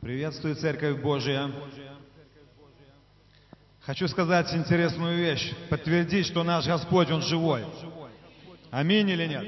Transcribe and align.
Приветствую, 0.00 0.56
Церковь 0.56 1.02
Божия. 1.02 1.50
Хочу 3.80 4.08
сказать 4.08 4.50
интересную 4.54 5.18
вещь, 5.18 5.52
подтвердить, 5.68 6.26
что 6.26 6.42
наш 6.42 6.66
Господь, 6.66 7.10
Он 7.10 7.20
живой. 7.20 7.66
Аминь 8.70 9.10
или 9.10 9.26
нет? 9.26 9.44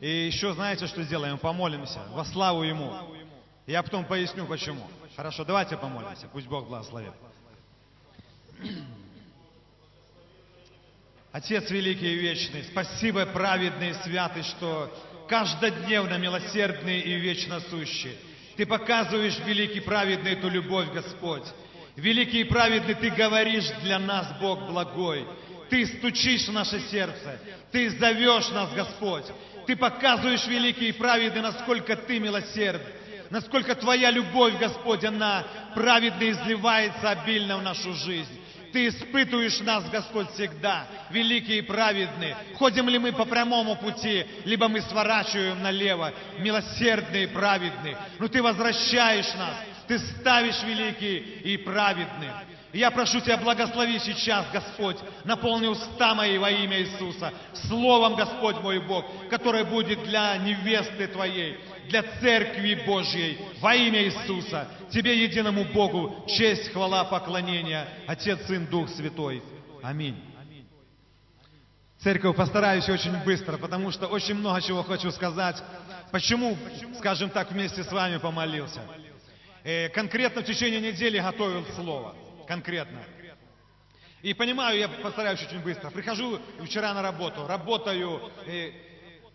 И 0.00 0.26
еще 0.28 0.54
знаете, 0.54 0.86
что 0.86 1.02
сделаем? 1.02 1.36
Помолимся 1.36 2.00
во 2.12 2.24
славу 2.24 2.62
Ему. 2.62 2.90
Я 3.66 3.82
потом 3.82 4.06
поясню, 4.06 4.46
почему. 4.46 4.86
Хорошо, 5.14 5.44
давайте 5.44 5.76
помолимся. 5.76 6.26
Пусть 6.32 6.46
Бог 6.46 6.66
благословит. 6.66 7.12
Отец 11.32 11.68
великий 11.68 12.14
и 12.14 12.16
вечный, 12.16 12.64
спасибо, 12.64 13.26
праведный 13.26 13.90
и 13.90 13.94
святый, 14.04 14.42
что 14.42 14.90
каждодневно 15.28 16.16
милосердный 16.16 17.00
и 17.00 17.14
вечно 17.16 17.60
сущий. 17.60 18.16
Ты 18.56 18.66
показываешь, 18.66 19.38
великий 19.44 19.80
праведный, 19.80 20.32
эту 20.32 20.48
любовь, 20.48 20.92
Господь. 20.92 21.44
Великий 21.96 22.40
и 22.40 22.44
праведный, 22.44 22.94
Ты 22.94 23.10
говоришь 23.10 23.68
для 23.82 23.98
нас, 23.98 24.28
Бог 24.40 24.66
благой. 24.66 25.26
Ты 25.70 25.86
стучишь 25.86 26.48
в 26.48 26.52
наше 26.52 26.80
сердце. 26.90 27.40
Ты 27.72 27.90
зовешь 27.90 28.48
нас, 28.50 28.72
Господь. 28.72 29.24
Ты 29.66 29.76
показываешь, 29.76 30.46
великий 30.46 30.88
и 30.88 30.92
праведный, 30.92 31.42
насколько 31.42 31.96
Ты 31.96 32.20
милосерд. 32.20 32.82
Насколько 33.30 33.74
Твоя 33.74 34.10
любовь, 34.10 34.58
Господь, 34.58 35.04
она 35.04 35.44
праведно 35.74 36.30
изливается 36.30 37.10
обильно 37.10 37.56
в 37.56 37.62
нашу 37.62 37.94
жизнь. 37.94 38.40
Ты 38.74 38.88
испытываешь 38.88 39.60
нас, 39.60 39.88
Господь, 39.88 40.32
всегда, 40.32 40.88
великий 41.10 41.58
и 41.58 41.62
праведный. 41.62 42.34
Ходим 42.56 42.88
ли 42.88 42.98
мы 42.98 43.12
по 43.12 43.24
прямому 43.24 43.76
пути, 43.76 44.26
либо 44.44 44.66
мы 44.66 44.80
сворачиваем 44.80 45.62
налево, 45.62 46.12
милосердный 46.40 47.22
и 47.22 47.26
праведный. 47.28 47.96
Но 48.18 48.26
Ты 48.26 48.42
возвращаешь 48.42 49.32
нас, 49.34 49.54
Ты 49.86 50.00
ставишь 50.00 50.60
великий 50.64 51.18
и 51.44 51.56
праведный. 51.56 52.30
Я 52.74 52.90
прошу 52.90 53.20
Тебя, 53.20 53.36
благослови 53.36 54.00
сейчас, 54.00 54.46
Господь, 54.52 54.96
наполни 55.22 55.68
уста 55.68 56.12
мои 56.16 56.36
во 56.38 56.50
имя 56.50 56.80
Иисуса, 56.80 57.32
Словом, 57.68 58.16
Господь 58.16 58.56
мой 58.62 58.80
Бог, 58.80 59.06
которое 59.30 59.64
будет 59.64 60.02
для 60.02 60.36
невесты 60.38 61.06
Твоей, 61.06 61.56
для 61.86 62.02
Церкви 62.20 62.82
Божьей, 62.84 63.38
во 63.60 63.76
имя 63.76 64.02
Иисуса. 64.02 64.66
Тебе, 64.90 65.22
единому 65.22 65.64
Богу, 65.66 66.24
честь, 66.26 66.72
хвала, 66.72 67.04
поклонение, 67.04 67.86
Отец, 68.08 68.44
Сын, 68.48 68.66
Дух 68.66 68.88
Святой. 68.88 69.40
Аминь. 69.80 70.20
Церковь, 72.00 72.34
постараюсь 72.34 72.88
очень 72.88 73.16
быстро, 73.24 73.56
потому 73.56 73.92
что 73.92 74.08
очень 74.08 74.34
много 74.34 74.60
чего 74.60 74.82
хочу 74.82 75.12
сказать. 75.12 75.62
Почему, 76.10 76.58
скажем 76.98 77.30
так, 77.30 77.52
вместе 77.52 77.84
с 77.84 77.92
вами 77.92 78.18
помолился? 78.18 78.80
Э, 79.62 79.88
конкретно 79.90 80.42
в 80.42 80.44
течение 80.44 80.80
недели 80.80 81.20
готовил 81.20 81.64
слово. 81.76 82.16
Конкретно. 82.46 83.00
И 84.22 84.32
понимаю, 84.32 84.78
я 84.78 84.88
постараюсь 84.88 85.42
очень 85.42 85.60
быстро. 85.60 85.90
Прихожу 85.90 86.40
вчера 86.64 86.94
на 86.94 87.02
работу, 87.02 87.46
работаю, 87.46 88.32
э, 88.46 88.72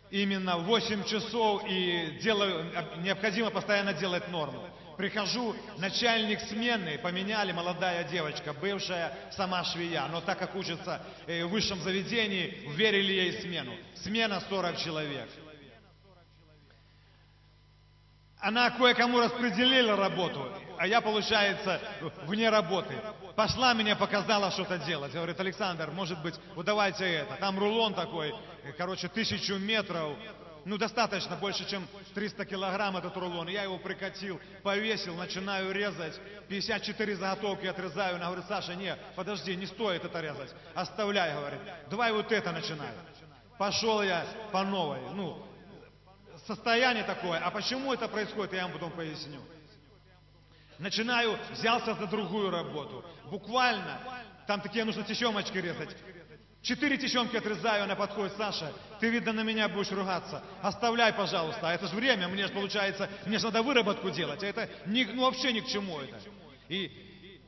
именно 0.10 0.58
8 0.58 1.04
часов 1.04 1.64
и 1.68 2.18
делаю, 2.22 2.66
необходимо 2.98 3.52
постоянно 3.52 3.94
делать 3.94 4.28
норму. 4.30 4.68
Прихожу, 4.98 5.56
начальник 5.78 6.42
смены, 6.42 6.98
поменяли, 6.98 7.52
молодая 7.52 8.04
девочка, 8.04 8.52
бывшая 8.52 9.14
сама 9.32 9.64
швея, 9.64 10.08
но 10.08 10.22
так 10.22 10.40
как 10.40 10.56
учится 10.56 11.02
э, 11.26 11.46
в 11.46 11.50
высшем 11.50 11.80
заведении, 11.82 12.68
верили 12.76 13.14
ей 13.14 13.42
смену. 13.42 13.74
Смена 13.96 14.42
40 14.50 14.78
человек. 14.78 15.30
Она 18.40 18.72
кое-кому 18.72 19.20
распределила 19.20 19.96
работу, 19.96 20.52
а 20.80 20.88
я, 20.88 21.02
получается, 21.02 21.82
вне 22.26 22.50
работы. 22.50 22.96
Пошла 23.36 23.74
меня, 23.74 23.98
показала 23.98 24.50
что-то 24.50 24.78
делать. 24.78 25.12
Говорит, 25.12 25.38
Александр, 25.38 25.92
может 25.92 26.22
быть, 26.22 26.36
вот 26.56 26.66
давайте 26.66 27.04
это. 27.04 27.36
Там 27.36 27.60
рулон 27.60 27.94
такой, 27.94 28.34
короче, 28.78 29.10
тысячу 29.10 29.56
метров. 29.58 30.16
Ну, 30.64 30.78
достаточно, 30.78 31.36
больше, 31.36 31.68
чем 31.70 31.86
300 32.14 32.46
килограмм 32.46 32.96
этот 32.96 33.16
рулон. 33.18 33.50
Я 33.50 33.64
его 33.64 33.78
прикатил, 33.78 34.40
повесил, 34.64 35.16
начинаю 35.16 35.74
резать. 35.74 36.18
54 36.48 37.16
заготовки 37.18 37.66
отрезаю. 37.66 38.16
Она 38.16 38.28
говорит, 38.28 38.46
Саша, 38.48 38.74
не, 38.74 38.96
подожди, 39.18 39.58
не 39.58 39.66
стоит 39.66 40.06
это 40.06 40.22
резать. 40.22 40.56
Оставляй, 40.76 41.34
говорит. 41.34 41.60
Давай 41.90 42.14
вот 42.14 42.32
это 42.32 42.54
начинаю. 42.54 42.94
Пошел 43.58 44.02
я 44.02 44.26
по 44.54 44.64
новой. 44.64 45.02
Ну, 45.14 45.46
состояние 46.48 47.04
такое. 47.04 47.40
А 47.40 47.52
почему 47.52 47.94
это 47.94 48.08
происходит, 48.08 48.54
я 48.54 48.64
вам 48.64 48.72
потом 48.72 48.92
поясню. 48.92 49.42
Начинаю, 50.80 51.38
взялся 51.52 51.94
за 51.94 52.08
другую 52.08 52.50
работу. 52.50 53.04
Буквально, 53.30 54.00
там 54.48 54.62
такие 54.62 54.86
нужно 54.86 55.04
тесемочки 55.04 55.58
резать. 55.58 55.96
Четыре 56.62 56.98
тесемки 56.98 57.38
отрезаю, 57.38 57.84
она 57.84 57.96
подходит, 57.96 58.34
Саша, 58.36 58.72
ты, 59.00 59.10
видно, 59.10 59.32
на 59.32 59.42
меня 59.42 59.70
будешь 59.70 59.92
ругаться. 59.92 60.44
Оставляй, 60.62 61.14
пожалуйста. 61.14 61.70
А 61.70 61.74
это 61.74 61.88
же 61.88 61.96
время, 61.96 62.28
мне 62.28 62.48
же 62.48 62.54
получается, 62.54 63.10
мне 63.26 63.40
же 63.40 63.46
надо 63.46 63.62
выработку 63.62 64.10
делать. 64.10 64.44
А 64.44 64.48
это 64.48 64.70
ни, 64.86 65.04
ну, 65.06 65.24
вообще 65.24 65.54
ни 65.54 65.60
к 65.62 65.68
чему 65.68 66.00
это. 66.00 66.18
И, 66.68 66.92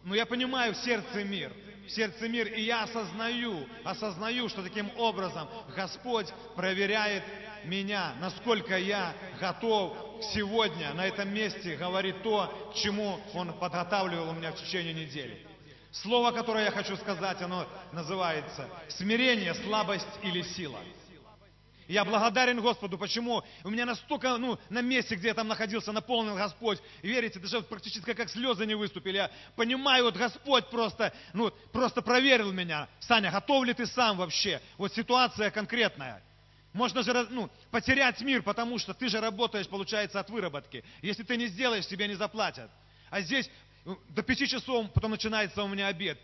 ну, 0.04 0.14
я 0.14 0.26
понимаю, 0.26 0.74
в 0.74 0.78
сердце 0.78 1.24
мир 1.24 1.52
в 1.88 1.90
сердце 1.94 2.28
мир, 2.30 2.48
и 2.48 2.62
я 2.62 2.84
осознаю, 2.84 3.68
осознаю, 3.84 4.48
что 4.50 4.64
таким 4.64 4.90
образом 4.98 5.50
Господь 5.76 6.28
проверяет 6.56 7.24
меня, 7.66 8.14
насколько 8.20 8.78
я 8.78 9.14
готов 9.40 9.96
сегодня 10.34 10.94
на 10.94 11.06
этом 11.06 11.34
месте 11.34 11.76
говорить 11.76 12.22
то, 12.24 12.72
чему 12.76 13.20
Он 13.34 13.54
подготавливал 13.54 14.34
меня 14.34 14.52
в 14.52 14.56
течение 14.56 14.94
недели. 14.94 15.46
Слово, 15.92 16.32
которое 16.32 16.66
я 16.66 16.72
хочу 16.72 16.96
сказать, 16.96 17.42
оно 17.42 17.68
называется 17.92 18.70
«смирение, 18.88 19.54
слабость 19.56 20.08
или 20.24 20.42
сила». 20.42 20.80
Я 21.92 22.06
благодарен 22.06 22.62
Господу. 22.62 22.98
Почему? 22.98 23.44
У 23.66 23.70
меня 23.70 23.86
настолько, 23.86 24.38
ну, 24.38 24.58
на 24.70 24.82
месте, 24.82 25.16
где 25.16 25.28
я 25.28 25.34
там 25.34 25.50
находился, 25.50 25.92
наполнил 25.92 26.36
Господь. 26.36 26.80
Верите, 27.02 27.38
даже 27.38 27.62
практически 27.64 28.14
как 28.14 28.30
слезы 28.30 28.66
не 28.66 28.76
выступили. 28.76 29.18
Я 29.18 29.32
понимаю, 29.58 30.06
вот 30.06 30.16
Господь 30.16 30.70
просто, 30.70 31.14
ну, 31.34 31.52
просто 31.74 32.02
проверил 32.02 32.54
меня. 32.54 32.88
Саня, 33.02 33.30
готов 33.30 33.66
ли 33.66 33.74
ты 33.74 33.86
сам 33.86 34.16
вообще? 34.16 34.62
Вот 34.78 34.94
ситуация 34.94 35.52
конкретная. 35.52 36.24
Можно 36.74 37.04
же 37.04 37.14
ну, 37.30 37.50
потерять 37.70 38.22
мир, 38.22 38.44
потому 38.44 38.80
что 38.80 38.94
ты 38.94 39.10
же 39.10 39.20
работаешь, 39.20 39.68
получается, 39.68 40.20
от 40.20 40.30
выработки. 40.30 40.84
Если 41.02 41.24
ты 41.24 41.36
не 41.36 41.48
сделаешь, 41.48 41.86
тебе 41.86 42.08
не 42.08 42.16
заплатят. 42.16 42.72
А 43.10 43.22
здесь 43.22 43.50
ну, 43.84 44.00
до 44.10 44.24
пяти 44.24 44.48
часов, 44.48 44.92
потом 44.94 45.12
начинается 45.12 45.64
у 45.64 45.68
меня 45.68 45.88
обед. 45.88 46.18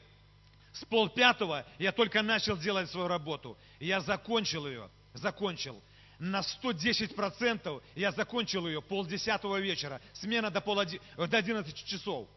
С 0.71 0.85
полпятого 0.85 1.65
я 1.79 1.91
только 1.91 2.21
начал 2.21 2.55
делать 2.57 2.89
свою 2.89 3.07
работу. 3.07 3.57
Я 3.79 3.99
закончил 3.99 4.67
ее, 4.67 4.89
закончил. 5.13 5.81
На 6.19 6.41
110% 6.41 7.83
я 7.95 8.11
закончил 8.11 8.67
ее 8.67 8.81
полдесятого 8.81 9.59
вечера. 9.59 9.99
Смена 10.13 10.49
до, 10.49 10.61
пол 10.61 10.81
до 11.17 11.37
11 11.37 11.85
часов. 11.85 12.27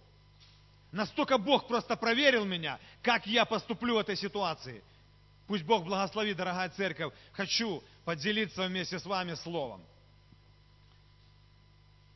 Настолько 0.90 1.38
Бог 1.38 1.68
просто 1.68 1.96
проверил 1.96 2.44
меня, 2.44 2.78
как 3.02 3.26
я 3.26 3.44
поступлю 3.44 3.94
в 3.94 3.98
этой 3.98 4.16
ситуации. 4.16 4.82
Пусть 5.50 5.64
Бог 5.64 5.82
благословит, 5.82 6.36
дорогая 6.36 6.68
церковь. 6.68 7.12
Хочу 7.32 7.82
поделиться 8.04 8.68
вместе 8.68 9.00
с 9.00 9.04
вами 9.04 9.34
словом. 9.34 9.84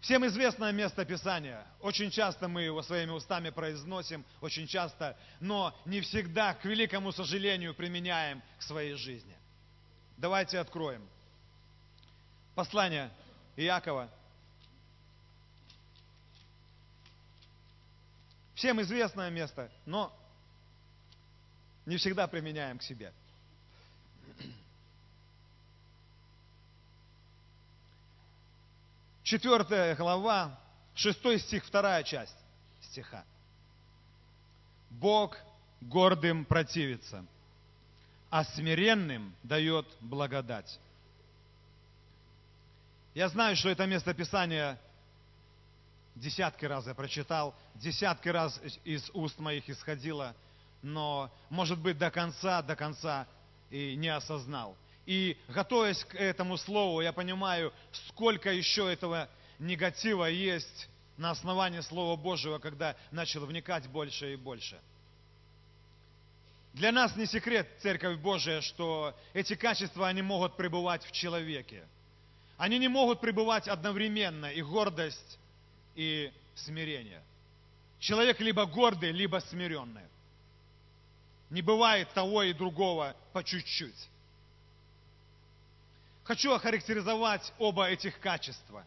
Всем 0.02 0.24
известное 0.24 0.70
место 0.70 1.04
Писания. 1.04 1.66
Очень 1.80 2.12
часто 2.12 2.46
мы 2.46 2.62
его 2.62 2.80
своими 2.82 3.10
устами 3.10 3.50
произносим, 3.50 4.24
очень 4.40 4.68
часто, 4.68 5.18
но 5.40 5.76
не 5.84 6.00
всегда, 6.00 6.54
к 6.54 6.64
великому 6.64 7.10
сожалению, 7.10 7.74
применяем 7.74 8.40
к 8.56 8.62
своей 8.62 8.94
жизни. 8.94 9.36
Давайте 10.16 10.60
откроем. 10.60 11.04
Послание 12.54 13.10
Иакова. 13.56 14.08
Всем 18.54 18.80
известное 18.80 19.30
место, 19.30 19.72
но 19.86 20.16
не 21.84 21.96
всегда 21.96 22.28
применяем 22.28 22.78
к 22.78 22.84
себе. 22.84 23.12
Четвертая 29.24 29.96
глава, 29.96 30.54
шестой 30.94 31.38
стих, 31.38 31.64
вторая 31.64 32.02
часть 32.02 32.36
стиха. 32.82 33.24
Бог 34.90 35.38
гордым 35.80 36.44
противится, 36.44 37.24
а 38.28 38.44
смиренным 38.44 39.34
дает 39.42 39.86
благодать. 40.00 40.78
Я 43.14 43.30
знаю, 43.30 43.56
что 43.56 43.70
это 43.70 43.86
место 43.86 44.12
Писания 44.12 44.78
десятки 46.16 46.66
раз 46.66 46.86
я 46.86 46.94
прочитал, 46.94 47.54
десятки 47.76 48.28
раз 48.28 48.60
из 48.84 49.08
уст 49.14 49.38
моих 49.38 49.70
исходило, 49.70 50.36
но, 50.82 51.32
может 51.48 51.78
быть, 51.78 51.96
до 51.96 52.10
конца, 52.10 52.60
до 52.60 52.76
конца 52.76 53.26
и 53.70 53.96
не 53.96 54.08
осознал. 54.08 54.76
И 55.06 55.36
готовясь 55.48 56.02
к 56.04 56.14
этому 56.14 56.56
слову, 56.56 57.00
я 57.00 57.12
понимаю, 57.12 57.72
сколько 57.92 58.50
еще 58.50 58.90
этого 58.90 59.28
негатива 59.58 60.24
есть 60.24 60.88
на 61.16 61.30
основании 61.30 61.80
Слова 61.80 62.16
Божьего, 62.16 62.58
когда 62.58 62.96
начал 63.10 63.44
вникать 63.44 63.86
больше 63.88 64.32
и 64.32 64.36
больше. 64.36 64.78
Для 66.72 66.90
нас 66.90 67.14
не 67.14 67.26
секрет, 67.26 67.68
Церковь 67.82 68.18
Божия, 68.18 68.60
что 68.60 69.14
эти 69.32 69.54
качества, 69.54 70.08
они 70.08 70.22
могут 70.22 70.56
пребывать 70.56 71.04
в 71.04 71.12
человеке. 71.12 71.84
Они 72.56 72.78
не 72.78 72.88
могут 72.88 73.20
пребывать 73.20 73.68
одновременно, 73.68 74.46
и 74.46 74.60
гордость, 74.60 75.38
и 75.94 76.32
смирение. 76.56 77.22
Человек 78.00 78.40
либо 78.40 78.66
гордый, 78.66 79.12
либо 79.12 79.38
смиренный. 79.38 80.02
Не 81.50 81.62
бывает 81.62 82.12
того 82.12 82.42
и 82.42 82.52
другого 82.52 83.14
по 83.32 83.44
чуть-чуть. 83.44 84.08
Хочу 86.24 86.52
охарактеризовать 86.52 87.52
оба 87.58 87.88
этих 87.88 88.18
качества. 88.18 88.84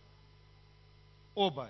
Оба. 1.35 1.69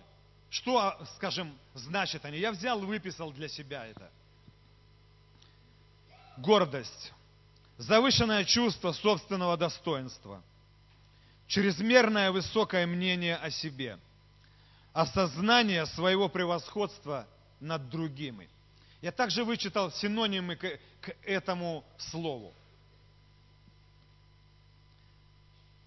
Что, 0.50 0.98
скажем, 1.16 1.58
значат 1.74 2.24
они? 2.24 2.38
Я 2.38 2.54
взял, 2.54 2.80
выписал 2.80 3.32
для 3.34 3.50
себя 3.50 3.86
это. 3.86 4.10
Гордость. 6.38 7.12
Завышенное 7.78 8.46
чувство 8.46 8.94
собственного 8.94 9.58
достоинства. 9.58 10.42
Чрезмерное 11.48 12.32
высокое 12.32 12.88
мнение 12.88 13.36
о 13.36 13.52
себе. 13.52 14.00
Осознание 14.94 15.86
своего 15.86 16.30
превосходства 16.30 17.28
над 17.60 17.90
другими. 17.90 18.50
Я 19.02 19.12
также 19.12 19.44
вычитал 19.44 19.92
синонимы 19.92 20.56
к, 20.56 20.80
к 21.02 21.16
этому 21.24 21.84
слову. 21.98 22.54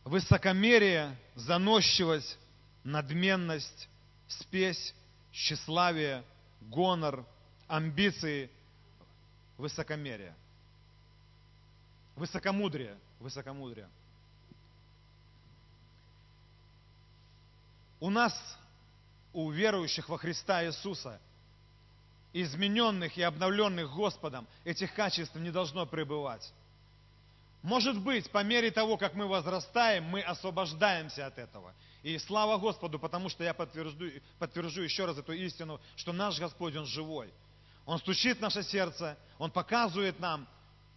Высокомерие, 0.04 1.16
заносчивость, 1.34 2.38
надменность, 2.84 3.88
спесь, 4.26 4.94
тщеславие, 5.32 6.24
гонор, 6.62 7.24
амбиции, 7.68 8.50
высокомерие. 9.58 10.34
Высокомудрие, 12.16 12.98
высокомудрие. 13.18 13.88
У 18.00 18.08
нас, 18.08 18.34
у 19.32 19.50
верующих 19.50 20.08
во 20.08 20.16
Христа 20.16 20.64
Иисуса, 20.64 21.20
измененных 22.32 23.18
и 23.18 23.22
обновленных 23.22 23.92
Господом, 23.92 24.46
этих 24.64 24.94
качеств 24.94 25.34
не 25.34 25.50
должно 25.50 25.84
пребывать. 25.84 26.52
Может 27.62 27.98
быть, 28.00 28.30
по 28.30 28.42
мере 28.42 28.70
того, 28.70 28.96
как 28.96 29.14
мы 29.14 29.26
возрастаем, 29.26 30.04
мы 30.04 30.22
освобождаемся 30.22 31.26
от 31.26 31.38
этого. 31.38 31.74
И 32.02 32.16
слава 32.18 32.56
Господу, 32.56 32.98
потому 32.98 33.28
что 33.28 33.44
я 33.44 33.52
подтвержду, 33.52 34.06
подтвержу 34.38 34.82
еще 34.82 35.04
раз 35.04 35.18
эту 35.18 35.32
истину, 35.32 35.80
что 35.96 36.12
наш 36.12 36.38
Господь, 36.38 36.74
Он 36.76 36.86
живой. 36.86 37.30
Он 37.84 37.98
стучит 37.98 38.38
в 38.38 38.40
наше 38.40 38.62
сердце, 38.62 39.18
Он 39.38 39.50
показывает 39.50 40.18
нам. 40.20 40.48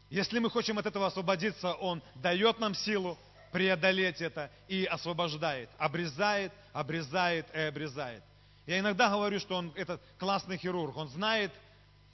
Если 0.10 0.39
мы 0.39 0.50
хотим 0.50 0.77
от 0.77 0.86
этого 0.86 1.07
освободиться, 1.07 1.74
Он 1.74 2.01
дает 2.15 2.60
нам 2.60 2.75
силу 2.75 3.18
преодолеть 3.51 4.21
это 4.21 4.50
и 4.68 4.86
освобождает. 4.86 5.69
Обрезает, 5.77 6.51
обрезает 6.71 7.45
и 7.54 7.59
обрезает. 7.59 8.24
Я 8.66 8.80
иногда 8.80 9.09
говорю, 9.09 9.39
что 9.39 9.56
он 9.56 9.71
этот 9.75 10.01
классный 10.18 10.57
хирург. 10.57 10.95
Он 10.98 11.07
знает, 11.09 11.51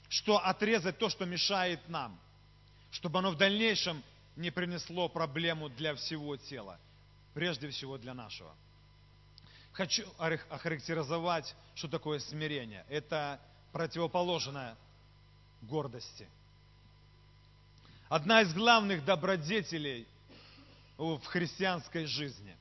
что 0.09 0.37
отрезать 0.37 0.97
то, 0.97 1.09
что 1.09 1.25
мешает 1.25 1.79
нам, 1.87 2.19
чтобы 2.91 3.19
оно 3.19 3.31
в 3.31 3.37
дальнейшем 3.37 4.03
не 4.39 4.51
принесло 4.51 5.09
проблему 5.09 5.67
для 5.67 5.93
всего 5.95 6.37
тела, 6.37 6.79
прежде 7.33 7.69
всего 7.69 7.97
для 7.97 8.13
нашего. 8.13 8.55
Хочу 9.73 10.07
охарактеризовать, 10.17 11.53
что 11.75 11.89
такое 11.89 12.19
смирение. 12.19 12.85
Это 12.89 13.39
противоположное 13.73 14.77
гордости. 15.61 16.27
Одна 18.07 18.41
из 18.41 18.53
главных 18.53 19.03
добродетелей 19.03 20.07
в 20.97 21.21
христианской 21.25 22.05
жизни. 22.05 22.55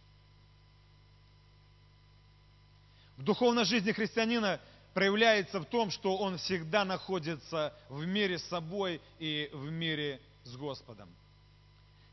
В 3.17 3.23
духовной 3.23 3.65
жизни 3.65 3.93
христианина 3.93 4.61
проявляется 4.95 5.61
в 5.61 5.65
том, 5.65 5.93
что 5.93 6.17
он 6.17 6.39
всегда 6.39 6.85
находится 6.85 7.73
в 7.89 8.05
мире 8.05 8.39
с 8.39 8.45
собой 8.47 9.01
и 9.21 9.49
в 9.53 9.71
мире 9.71 10.21
с 10.45 10.57
Господом 10.57 11.09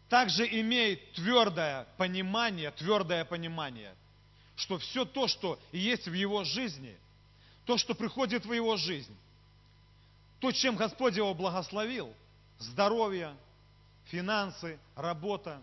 также 0.10 0.46
имеет 0.62 1.13
твердое 1.13 1.88
понимание, 1.98 2.72
твердое 2.72 3.25
понимание, 3.25 3.96
что 4.56 4.78
все 4.78 5.06
то, 5.06 5.28
что 5.28 5.60
есть 5.72 6.07
в 6.07 6.13
его 6.13 6.44
жизни, 6.44 6.96
то, 7.66 7.78
что 7.78 7.96
приходит 7.96 8.46
в 8.46 8.54
его 8.54 8.78
жизнь, 8.78 9.16
то, 10.40 10.52
чем 10.52 10.75
Господь 10.75 11.16
его 11.18 11.34
благословил, 11.34 12.13
здоровье, 12.60 13.36
финансы, 14.06 14.78
работа, 14.96 15.62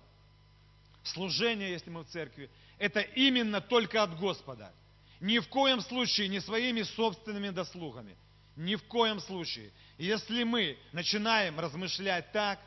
служение, 1.04 1.70
если 1.70 1.90
мы 1.90 2.02
в 2.02 2.08
церкви, 2.08 2.50
это 2.78 3.00
именно 3.00 3.60
только 3.60 4.02
от 4.02 4.18
Господа. 4.18 4.72
Ни 5.20 5.38
в 5.38 5.48
коем 5.48 5.80
случае 5.80 6.26
не 6.26 6.40
своими 6.40 6.82
собственными 6.82 7.50
дослугами. 7.50 8.16
Ни 8.56 8.74
в 8.74 8.82
коем 8.84 9.20
случае. 9.20 9.70
Если 9.98 10.42
мы 10.42 10.76
начинаем 10.90 11.60
размышлять 11.60 12.32
так, 12.32 12.58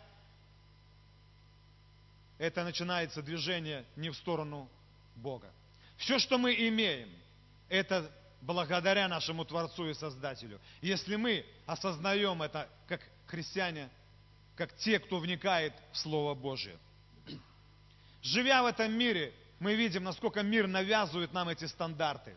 это 2.37 2.63
начинается 2.63 3.21
движение 3.21 3.85
не 3.95 4.09
в 4.09 4.15
сторону 4.15 4.69
Бога. 5.15 5.51
Все, 5.97 6.19
что 6.19 6.37
мы 6.37 6.53
имеем, 6.53 7.09
это 7.69 8.11
благодаря 8.41 9.07
нашему 9.07 9.45
Творцу 9.45 9.89
и 9.89 9.93
Создателю. 9.93 10.59
Если 10.81 11.15
мы 11.15 11.45
осознаем 11.65 12.41
это 12.41 12.69
как 12.87 13.01
христиане, 13.27 13.89
как 14.55 14.75
те, 14.77 14.99
кто 14.99 15.19
вникает 15.19 15.73
в 15.91 15.97
Слово 15.97 16.33
Божье. 16.33 16.77
Живя 18.21 18.63
в 18.63 18.65
этом 18.65 18.91
мире, 18.91 19.33
мы 19.59 19.75
видим, 19.75 20.03
насколько 20.03 20.41
мир 20.43 20.67
навязывает 20.67 21.33
нам 21.33 21.49
эти 21.49 21.65
стандарты. 21.65 22.35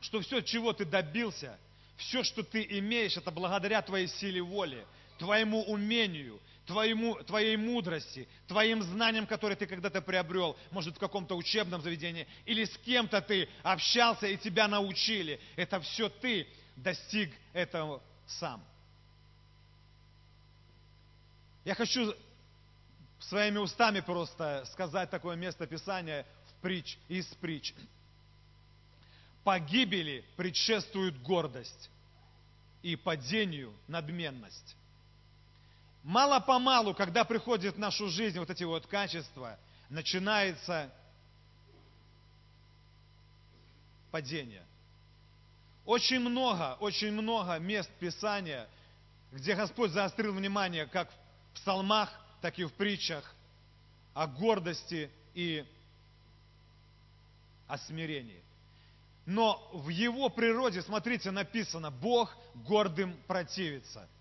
Что 0.00 0.20
все, 0.20 0.40
чего 0.40 0.72
ты 0.72 0.84
добился, 0.84 1.56
все, 1.96 2.24
что 2.24 2.42
ты 2.42 2.66
имеешь, 2.78 3.16
это 3.16 3.30
благодаря 3.30 3.82
твоей 3.82 4.08
силе 4.08 4.42
воли, 4.42 4.84
твоему 5.18 5.62
умению, 5.64 6.40
твоему, 6.66 7.16
твоей 7.24 7.56
мудрости, 7.56 8.28
твоим 8.46 8.82
знаниям, 8.82 9.26
которые 9.26 9.56
ты 9.56 9.66
когда-то 9.66 10.00
приобрел, 10.00 10.56
может, 10.70 10.96
в 10.96 10.98
каком-то 10.98 11.36
учебном 11.36 11.82
заведении, 11.82 12.26
или 12.44 12.64
с 12.64 12.76
кем-то 12.78 13.20
ты 13.20 13.48
общался 13.62 14.26
и 14.26 14.36
тебя 14.36 14.68
научили. 14.68 15.40
Это 15.56 15.80
все 15.80 16.08
ты 16.08 16.46
достиг 16.76 17.32
этого 17.52 18.02
сам. 18.26 18.64
Я 21.64 21.74
хочу 21.74 22.14
своими 23.20 23.58
устами 23.58 24.00
просто 24.00 24.64
сказать 24.72 25.10
такое 25.10 25.36
место 25.36 25.66
Писания 25.66 26.26
в 26.48 26.60
притч, 26.60 26.98
из 27.08 27.26
притч. 27.26 27.72
Погибели 29.44 30.24
предшествует 30.36 31.20
гордость 31.22 31.90
и 32.82 32.96
падению 32.96 33.72
надменность. 33.88 34.76
Мало-помалу, 36.02 36.94
когда 36.94 37.24
приходит 37.24 37.76
в 37.76 37.78
нашу 37.78 38.08
жизнь 38.08 38.38
вот 38.38 38.50
эти 38.50 38.64
вот 38.64 38.86
качества, 38.86 39.56
начинается 39.88 40.90
падение. 44.10 44.64
Очень 45.84 46.20
много, 46.20 46.76
очень 46.80 47.12
много 47.12 47.58
мест 47.58 47.90
Писания, 48.00 48.68
где 49.30 49.54
Господь 49.54 49.92
заострил 49.92 50.34
внимание 50.34 50.86
как 50.86 51.08
в 51.10 51.54
псалмах, 51.54 52.10
так 52.40 52.58
и 52.58 52.64
в 52.64 52.72
притчах 52.72 53.32
о 54.12 54.26
гордости 54.26 55.10
и 55.34 55.64
о 57.68 57.78
смирении. 57.78 58.42
Но 59.24 59.70
в 59.72 59.88
его 59.88 60.28
природе, 60.30 60.82
смотрите, 60.82 61.30
написано, 61.30 61.92
Бог 61.92 62.36
гордым 62.54 63.16
противится– 63.28 64.08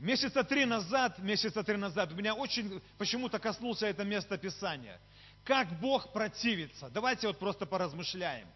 Месяца 0.00 0.42
три 0.42 0.64
назад, 0.64 1.18
месяца 1.18 1.62
три 1.62 1.76
назад, 1.76 2.10
у 2.12 2.16
меня 2.16 2.34
очень 2.34 2.80
почему-то 2.96 3.38
коснулся 3.38 3.86
это 3.86 4.02
место 4.02 4.38
Писания. 4.38 4.98
Как 5.44 5.78
Бог 5.78 6.12
противится? 6.14 6.88
Давайте 6.88 7.26
вот 7.26 7.38
просто 7.38 7.66
поразмышляем. 7.66 8.48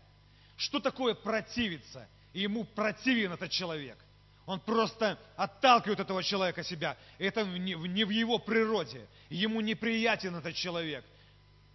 Что 0.57 0.81
такое 0.81 1.15
противиться? 1.15 2.09
И 2.33 2.41
ему 2.41 2.65
противен 2.65 3.33
этот 3.33 3.51
человек. 3.51 3.99
Он 4.47 4.59
просто 4.59 5.19
отталкивает 5.37 6.01
этого 6.01 6.23
человека 6.23 6.63
себя. 6.65 6.97
Это 7.19 7.45
не 7.45 8.05
в 8.05 8.11
его 8.11 8.39
природе. 8.39 9.07
Ему 9.29 9.61
неприятен 9.61 10.35
этот 10.37 10.55
человек, 10.55 11.05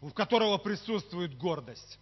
у 0.02 0.10
которого 0.10 0.58
присутствует 0.58 1.38
гордость. 1.38 2.00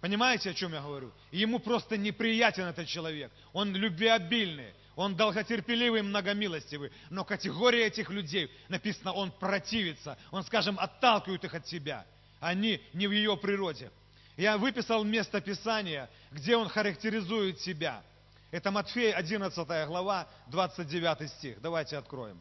Понимаете, 0.00 0.50
о 0.50 0.54
чем 0.54 0.72
я 0.72 0.80
говорю? 0.80 1.12
Ему 1.32 1.58
просто 1.58 1.98
неприятен 1.98 2.64
этот 2.64 2.86
человек. 2.86 3.30
Он 3.52 3.74
любвеобильный. 3.74 4.72
Он 4.96 5.14
долготерпеливый, 5.14 6.02
многомилостивый. 6.02 6.90
Но 7.10 7.22
категория 7.22 7.86
этих 7.86 8.08
людей, 8.08 8.50
написано, 8.68 9.12
он 9.12 9.30
противится. 9.30 10.18
Он, 10.30 10.42
скажем, 10.42 10.78
отталкивает 10.80 11.44
их 11.44 11.54
от 11.54 11.68
себя. 11.68 12.06
Они 12.40 12.80
не 12.94 13.06
в 13.06 13.12
ее 13.12 13.36
природе. 13.36 13.90
Я 14.38 14.56
выписал 14.56 15.04
место 15.04 15.40
Писания, 15.42 16.10
где 16.32 16.56
он 16.56 16.68
характеризует 16.68 17.60
себя. 17.60 18.02
Это 18.50 18.70
Матфея 18.70 19.14
11 19.16 19.86
глава, 19.86 20.26
29 20.48 21.30
стих. 21.30 21.60
Давайте 21.60 21.98
откроем. 21.98 22.40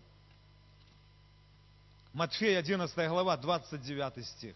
Матфея 2.13 2.59
11 2.59 2.95
глава, 3.09 3.35
29 3.35 4.25
стих. 4.25 4.55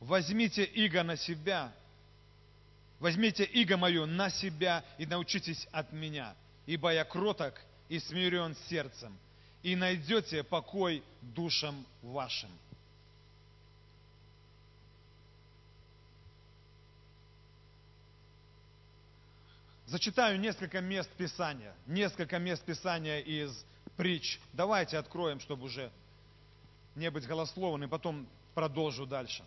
Возьмите 0.00 0.64
иго 0.64 1.02
на 1.02 1.16
себя, 1.16 1.70
возьмите 2.98 3.44
иго 3.44 3.76
мою 3.76 4.06
на 4.06 4.30
себя 4.30 4.82
и 4.96 5.04
научитесь 5.04 5.68
от 5.72 5.92
меня, 5.92 6.34
ибо 6.66 6.90
я 6.92 7.04
кроток 7.04 7.60
и 7.90 7.98
смирен 7.98 8.56
сердцем, 8.70 9.16
и 9.62 9.76
найдете 9.76 10.42
покой 10.42 11.02
душам 11.20 11.84
вашим. 12.00 12.50
Зачитаю 19.84 20.38
несколько 20.38 20.80
мест 20.80 21.10
Писания, 21.18 21.74
несколько 21.86 22.38
мест 22.38 22.64
Писания 22.64 23.18
из 23.18 23.66
притч. 23.96 24.38
Давайте 24.54 24.96
откроем, 24.96 25.40
чтобы 25.40 25.64
уже 25.64 25.90
не 26.94 27.10
быть 27.10 27.26
голословным, 27.26 27.88
и 27.88 27.90
потом 27.90 28.26
продолжу 28.54 29.04
дальше. 29.04 29.42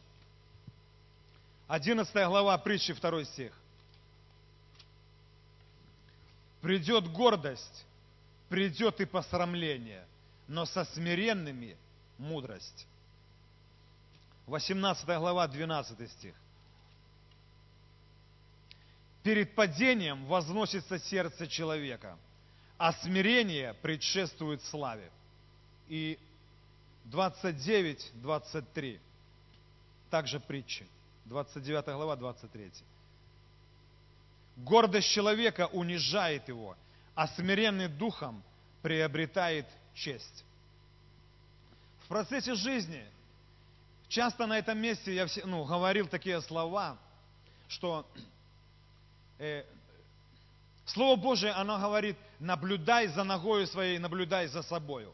11 1.68 2.14
глава 2.28 2.58
притчи, 2.58 2.94
2 2.94 3.26
стих. 3.26 3.54
Придет 6.62 7.12
гордость, 7.12 7.86
придет 8.50 9.02
и 9.02 9.06
посрамление, 9.06 10.06
но 10.48 10.66
со 10.66 10.86
смиренными 10.86 11.78
мудрость. 12.18 12.88
18 14.48 15.06
глава, 15.06 15.48
12 15.48 16.12
стих. 16.12 16.36
Перед 19.24 19.56
падением 19.56 20.26
возносится 20.26 21.00
сердце 21.00 21.48
человека, 21.48 22.18
а 22.78 22.92
смирение 22.94 23.74
предшествует 23.76 24.62
славе. 24.64 25.10
И 25.88 26.20
29-23, 27.06 29.00
также 30.10 30.40
притчи, 30.42 30.86
29 31.26 31.86
глава, 31.86 32.16
23. 32.16 32.72
Гордость 34.58 35.10
человека 35.10 35.68
унижает 35.72 36.48
его, 36.48 36.76
а 37.16 37.28
смиренный 37.28 37.88
духом 37.88 38.44
приобретает 38.82 39.68
честь. 39.94 40.44
В 42.04 42.08
процессе 42.08 42.54
жизни 42.56 43.06
часто 44.08 44.46
на 44.46 44.58
этом 44.58 44.78
месте 44.78 45.16
я 45.16 45.28
ну, 45.46 45.64
говорил 45.64 46.08
такие 46.08 46.42
слова, 46.42 46.98
что 47.68 48.06
э, 49.40 49.64
Слово 50.86 51.16
Божие, 51.16 51.54
оно 51.54 51.80
говорит, 51.80 52.18
наблюдай 52.40 53.08
за 53.08 53.24
ногою 53.24 53.66
своей, 53.68 53.98
наблюдай 54.00 54.48
за 54.48 54.64
собою. 54.64 55.14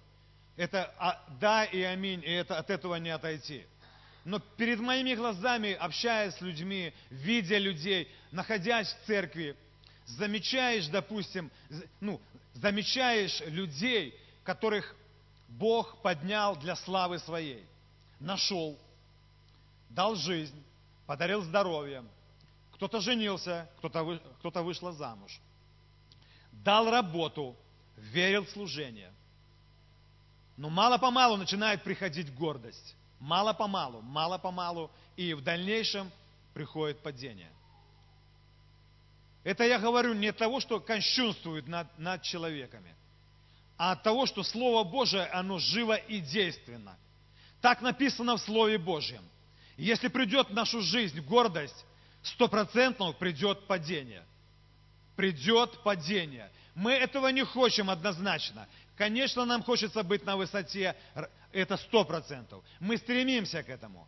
Это 0.58 0.94
а, 0.98 1.24
да 1.40 1.64
и 1.64 1.82
аминь, 1.82 2.22
и 2.24 2.32
это, 2.32 2.58
от 2.58 2.70
этого 2.70 2.96
не 2.96 3.12
отойти. 3.12 3.66
Но 4.26 4.40
перед 4.40 4.80
моими 4.80 5.16
глазами, 5.16 5.74
общаясь 5.74 6.36
с 6.36 6.42
людьми, 6.42 6.94
видя 7.10 7.58
людей, 7.58 8.08
находясь 8.32 8.94
в 8.94 9.08
церкви, 9.08 9.56
замечаешь, 10.06 10.88
допустим, 10.88 11.50
ну, 12.00 12.20
замечаешь 12.54 13.42
людей, 13.48 14.14
которых 14.44 14.96
Бог 15.48 16.02
поднял 16.02 16.56
для 16.56 16.76
славы 16.76 17.20
своей. 17.20 17.64
Нашел, 18.20 18.78
дал 19.90 20.16
жизнь, 20.16 20.64
подарил 21.06 21.42
здоровье, 21.42 22.04
кто-то 22.74 23.02
женился, 23.02 23.70
кто-то, 23.78 24.22
кто-то 24.40 24.62
вышла 24.64 24.92
замуж. 24.94 25.40
Дал 26.52 26.90
работу, 26.90 27.56
верил 27.98 28.46
в 28.46 28.50
служение. 28.50 29.12
Но 30.56 30.70
мало-помалу 30.70 31.38
начинает 31.38 31.84
приходить 31.84 32.34
гордость. 32.34 32.96
Мало-помалу, 33.20 34.02
мало-помалу, 34.02 34.92
и 35.16 35.34
в 35.34 35.42
дальнейшем 35.42 36.10
приходит 36.54 37.02
падение. 37.02 37.52
Это 39.44 39.64
я 39.64 39.80
говорю 39.80 40.14
не 40.14 40.28
от 40.28 40.38
того, 40.38 40.60
что 40.60 40.80
кощунствует 40.80 41.68
над, 41.68 41.88
над 41.98 42.22
человеками, 42.22 42.96
а 43.78 43.94
от 43.94 44.04
того, 44.04 44.26
что 44.26 44.44
Слово 44.44 44.84
Божие, 44.84 45.26
оно 45.28 45.60
живо 45.60 45.96
и 45.96 46.20
действенно. 46.20 46.98
Так 47.62 47.82
написано 47.82 48.38
в 48.38 48.42
Слове 48.42 48.78
Божьем. 48.78 49.24
Если 49.78 50.10
придет 50.10 50.50
в 50.50 50.54
нашу 50.54 50.82
жизнь 50.82 51.22
гордость, 51.22 51.86
стопроцентно 52.22 53.14
придет 53.14 53.66
падение. 53.68 54.26
Придет 55.16 55.82
падение. 55.84 56.52
Мы 56.76 56.92
этого 56.92 57.28
не 57.30 57.44
хотим 57.46 57.90
однозначно. 57.90 58.68
Конечно, 58.98 59.46
нам 59.46 59.64
хочется 59.64 60.04
быть 60.04 60.26
на 60.26 60.36
высоте, 60.36 60.96
это 61.52 61.78
сто 61.78 62.06
процентов. 62.06 62.64
Мы 62.80 62.98
стремимся 62.98 63.64
к 63.64 63.70
этому. 63.70 64.08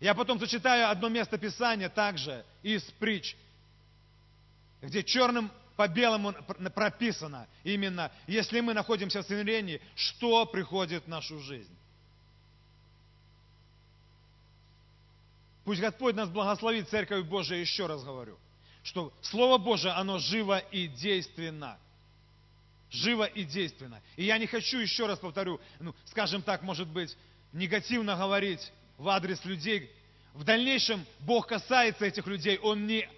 Я 0.00 0.14
потом 0.14 0.38
зачитаю 0.38 0.90
одно 0.90 1.08
место 1.08 1.38
Писания 1.38 1.88
также 1.88 2.44
из 2.62 2.82
притч, 2.98 3.36
где 4.80 5.04
черным 5.04 5.50
по 5.76 5.86
белому 5.88 6.32
прописано 6.74 7.46
именно, 7.64 8.10
если 8.26 8.60
мы 8.60 8.74
находимся 8.74 9.22
в 9.22 9.26
смирении, 9.26 9.80
что 9.94 10.44
приходит 10.46 11.04
в 11.04 11.08
нашу 11.08 11.38
жизнь. 11.40 11.74
Пусть 15.64 15.80
Господь 15.80 16.16
нас 16.16 16.28
благословит, 16.28 16.88
Церковь 16.88 17.24
Божия, 17.26 17.58
еще 17.58 17.86
раз 17.86 18.02
говорю, 18.02 18.36
что 18.82 19.12
Слово 19.22 19.58
Божие, 19.58 19.92
оно 19.92 20.18
живо 20.18 20.58
и 20.58 20.88
действенно. 20.88 21.78
Живо 22.92 23.24
и 23.24 23.42
действенно. 23.44 24.00
И 24.16 24.24
я 24.24 24.38
не 24.38 24.46
хочу, 24.46 24.78
еще 24.78 25.06
раз 25.06 25.18
повторю, 25.18 25.60
ну, 25.80 25.94
скажем 26.06 26.42
так, 26.42 26.62
может 26.62 26.88
быть, 26.88 27.16
негативно 27.52 28.16
говорить 28.16 28.70
в 28.98 29.08
адрес 29.08 29.44
людей. 29.44 29.90
В 30.34 30.44
дальнейшем 30.44 31.04
Бог 31.20 31.48
касается 31.48 32.04
этих 32.04 32.26
людей, 32.26 32.58
Он 32.58 32.86
не 32.86 33.08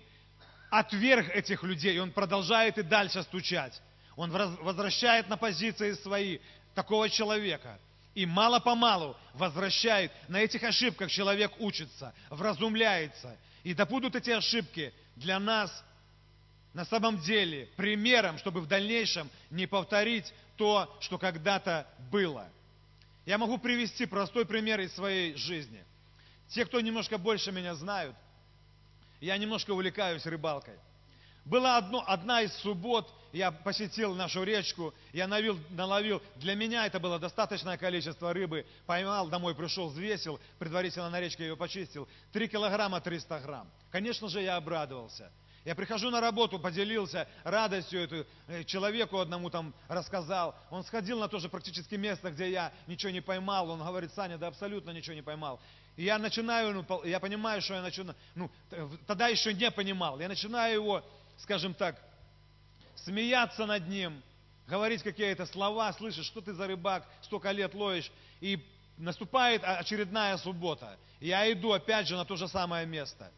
отверг 0.71 1.28
этих 1.28 1.62
людей, 1.62 1.99
Он 1.99 2.11
продолжает 2.11 2.78
и 2.78 2.83
дальше 2.83 3.23
стучать. 3.25 3.81
Он 4.16 4.31
возвращает 4.31 5.28
на 5.28 5.37
позиции 5.37 5.93
свои 5.93 6.38
такого 6.75 7.11
человека– 7.11 7.78
и 8.14 8.26
мало-помалу 8.26 9.16
возвращает. 9.35 10.12
На 10.28 10.38
этих 10.38 10.62
ошибках 10.62 11.11
человек 11.11 11.52
учится, 11.59 12.14
вразумляется. 12.31 13.37
И 13.64 13.75
да 13.75 13.87
будут 13.87 14.14
эти 14.14 14.31
ошибки 14.31 14.93
для 15.16 15.38
нас 15.38 15.85
на 16.75 16.85
самом 16.85 17.19
деле 17.19 17.69
примером, 17.76 18.37
чтобы 18.38 18.61
в 18.61 18.66
дальнейшем 18.66 19.31
не 19.50 19.66
повторить 19.66 20.33
то, 20.57 20.95
что 21.00 21.19
когда-то 21.19 21.87
было. 22.11 22.49
Я 23.25 23.38
могу 23.38 23.59
привести 23.59 24.07
простой 24.07 24.45
пример 24.45 24.81
из 24.81 24.93
своей 24.93 25.35
жизни. 25.35 25.83
Те, 26.49 26.66
кто 26.66 26.81
немножко 26.81 27.16
больше 27.16 27.52
меня 27.52 27.75
знают, 27.75 28.14
я 29.21 29.38
немножко 29.38 29.71
увлекаюсь 29.71 30.26
рыбалкой. 30.26 30.75
Была 31.45 31.76
одно, 31.78 32.02
одна 32.07 32.43
из 32.43 32.52
суббот, 32.54 33.11
я 33.33 33.50
посетил 33.50 34.14
нашу 34.14 34.45
речку, 34.45 34.95
я 35.12 35.26
наловил, 35.26 35.59
наловил, 35.71 36.23
для 36.37 36.54
меня 36.54 36.87
это 36.87 36.99
было 36.99 37.19
достаточное 37.19 37.76
количество 37.76 38.33
рыбы, 38.33 38.66
поймал, 38.87 39.28
домой 39.28 39.54
пришел, 39.54 39.88
взвесил, 39.88 40.40
предварительно 40.59 41.11
на 41.11 41.21
речке 41.21 41.45
ее 41.45 41.57
почистил, 41.57 42.09
3 42.33 42.49
килограмма 42.49 43.00
300 43.00 43.40
грамм. 43.40 43.69
Конечно 43.90 44.28
же, 44.28 44.40
я 44.40 44.57
обрадовался. 44.57 45.31
Я 45.64 45.75
прихожу 45.75 46.11
на 46.11 46.21
работу, 46.21 46.59
поделился 46.59 47.26
радостью 47.42 48.00
эту, 48.02 48.26
э, 48.49 48.64
человеку 48.64 49.18
одному 49.18 49.49
там 49.49 49.75
рассказал. 49.88 50.54
Он 50.71 50.85
сходил 50.85 51.18
на 51.18 51.28
то 51.28 51.38
же 51.38 51.49
практически 51.49 51.94
место, 51.94 52.30
где 52.30 52.50
я 52.50 52.73
ничего 52.87 53.11
не 53.11 53.23
поймал. 53.23 53.71
Он 53.71 53.80
говорит, 53.80 54.12
Саня, 54.14 54.37
да 54.37 54.49
абсолютно 54.49 54.90
ничего 54.90 55.14
не 55.14 55.23
поймал. 55.23 55.59
И 55.97 56.04
я 56.04 56.18
начинаю, 56.18 56.75
ну, 56.75 57.04
я 57.04 57.18
понимаю, 57.18 57.62
что 57.62 57.75
я 57.75 57.83
начинаю, 57.83 58.16
ну, 58.35 58.50
тогда 59.06 59.28
еще 59.28 59.54
не 59.54 59.71
понимал. 59.71 60.21
Я 60.21 60.28
начинаю 60.28 60.75
его 60.75 61.04
скажем 61.38 61.75
так, 61.75 62.00
смеяться 62.97 63.66
над 63.66 63.88
ним, 63.88 64.23
говорить 64.66 65.02
какие-то 65.02 65.47
слова, 65.47 65.92
слышишь, 65.92 66.26
что 66.26 66.40
ты 66.40 66.52
за 66.52 66.66
рыбак, 66.66 67.06
столько 67.23 67.50
лет 67.50 67.75
ловишь, 67.75 68.11
и 68.40 68.64
наступает 68.97 69.62
очередная 69.64 70.37
суббота. 70.37 70.97
Я 71.21 71.50
иду 71.52 71.73
опять 71.73 72.06
же 72.06 72.16
на 72.16 72.25
то 72.25 72.37
же 72.37 72.49
самое 72.49 72.87
место. 72.87 73.30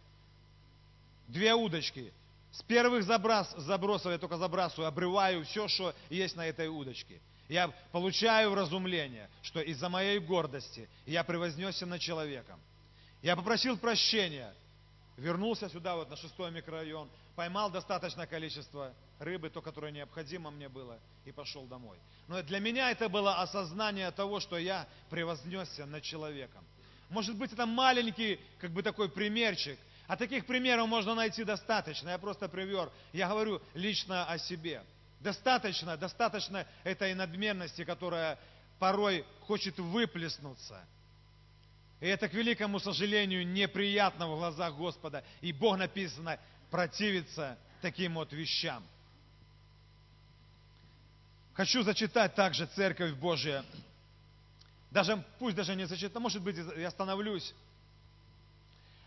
Две 1.29 1.55
удочки. 1.55 2.13
С 2.53 2.63
первых 2.63 3.05
заброс, 3.05 3.53
забросов 3.59 4.13
я 4.13 4.19
только 4.19 4.39
забрасываю, 4.39 4.89
обрываю 4.89 5.45
все, 5.45 5.69
что 5.69 5.95
есть 6.09 6.37
на 6.37 6.47
этой 6.47 6.69
удочке. 6.69 7.21
Я 7.49 7.69
получаю 7.93 8.51
вразумление, 8.51 9.29
что 9.43 9.61
из-за 9.61 9.89
моей 9.89 10.19
гордости 10.19 10.89
я 11.05 11.23
превознесся 11.23 11.87
над 11.87 12.01
человеком. 12.01 12.59
Я 13.23 13.37
попросил 13.37 13.77
прощения, 13.77 14.53
вернулся 15.17 15.69
сюда, 15.69 15.97
вот 15.97 16.11
на 16.11 16.17
шестой 16.17 16.51
микрорайон, 16.51 17.09
поймал 17.35 17.71
достаточное 17.71 18.27
количество 18.27 18.93
рыбы, 19.19 19.51
то, 19.51 19.61
которое 19.61 19.93
необходимо 19.93 20.51
мне 20.51 20.69
было, 20.69 20.99
и 21.25 21.33
пошел 21.33 21.65
домой. 21.67 21.99
Но 22.29 22.43
для 22.43 22.59
меня 22.59 22.91
это 22.91 23.09
было 23.09 23.41
осознание 23.41 24.11
того, 24.11 24.41
что 24.41 24.57
я 24.57 24.89
превознесся 25.11 25.87
над 25.87 26.03
человеком. 26.03 26.65
Может 27.11 27.37
быть, 27.37 27.53
это 27.53 27.67
маленький, 27.67 28.41
как 28.59 28.73
бы 28.73 28.83
такой 28.83 29.09
примерчик, 29.09 29.79
а 30.07 30.17
таких 30.17 30.47
примеров 30.47 30.89
можно 30.89 31.15
найти 31.15 31.45
достаточно. 31.45 32.11
Я 32.11 32.19
просто 32.19 32.49
привер, 32.49 32.91
я 33.13 33.29
говорю 33.29 33.61
лично 33.75 34.25
о 34.27 34.39
себе. 34.39 34.83
Достаточно, 35.21 35.97
достаточно 35.97 36.67
этой 36.85 37.15
надменности, 37.15 37.85
которая 37.85 38.39
порой 38.79 39.25
хочет 39.41 39.79
выплеснуться. 39.79 40.81
И 42.01 42.07
это, 42.07 42.29
к 42.29 42.35
великому 42.35 42.79
сожалению, 42.79 43.47
неприятно 43.47 44.29
в 44.29 44.37
глазах 44.37 44.77
Господа. 44.77 45.25
И 45.41 45.53
Бог 45.53 45.79
написано, 45.79 46.39
противится 46.71 47.59
таким 47.81 48.15
вот 48.15 48.33
вещам. 48.33 48.85
Хочу 51.55 51.83
зачитать 51.83 52.35
также 52.35 52.67
Церковь 52.67 53.15
Божия. 53.15 53.65
Даже, 54.91 55.25
пусть 55.39 55.57
даже 55.57 55.75
не 55.75 55.87
зачитаю, 55.87 56.21
может 56.21 56.43
быть, 56.43 56.57
я 56.77 56.89
остановлюсь 56.89 57.55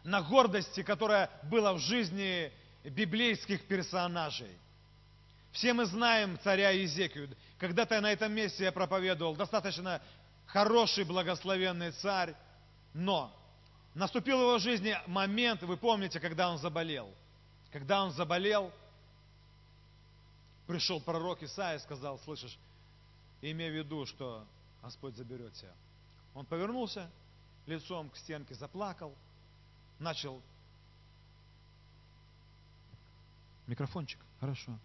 на 0.03 0.21
гордости, 0.21 0.83
которая 0.83 1.29
была 1.43 1.73
в 1.73 1.79
жизни 1.79 2.51
библейских 2.83 3.65
персонажей. 3.65 4.51
Все 5.51 5.73
мы 5.73 5.85
знаем 5.85 6.39
царя 6.43 6.71
Иезекию. 6.71 7.29
Когда-то 7.57 7.99
на 8.01 8.11
этом 8.11 8.31
месте 8.31 8.65
я 8.65 8.71
проповедовал, 8.71 9.35
достаточно 9.35 10.01
хороший, 10.45 11.03
благословенный 11.03 11.91
царь, 11.91 12.35
но 12.93 13.35
наступил 13.93 14.37
в 14.37 14.41
его 14.41 14.57
жизни 14.59 14.95
момент, 15.07 15.63
вы 15.63 15.77
помните, 15.77 16.19
когда 16.19 16.49
он 16.49 16.57
заболел. 16.57 17.09
Когда 17.71 18.03
он 18.03 18.11
заболел, 18.11 18.71
пришел 20.67 21.01
пророк 21.01 21.43
Исаия 21.43 21.77
и 21.77 21.81
сказал, 21.81 22.19
слышишь, 22.19 22.57
имей 23.41 23.69
в 23.69 23.75
виду, 23.75 24.05
что 24.05 24.45
Господь 24.81 25.15
заберет 25.15 25.53
тебя. 25.53 25.73
Он 26.33 26.45
повернулся 26.45 27.09
лицом 27.65 28.09
к 28.09 28.17
стенке, 28.17 28.55
заплакал, 28.55 29.13
начал... 29.99 30.41
Микрофончик, 33.67 34.19
хорошо. 34.39 34.77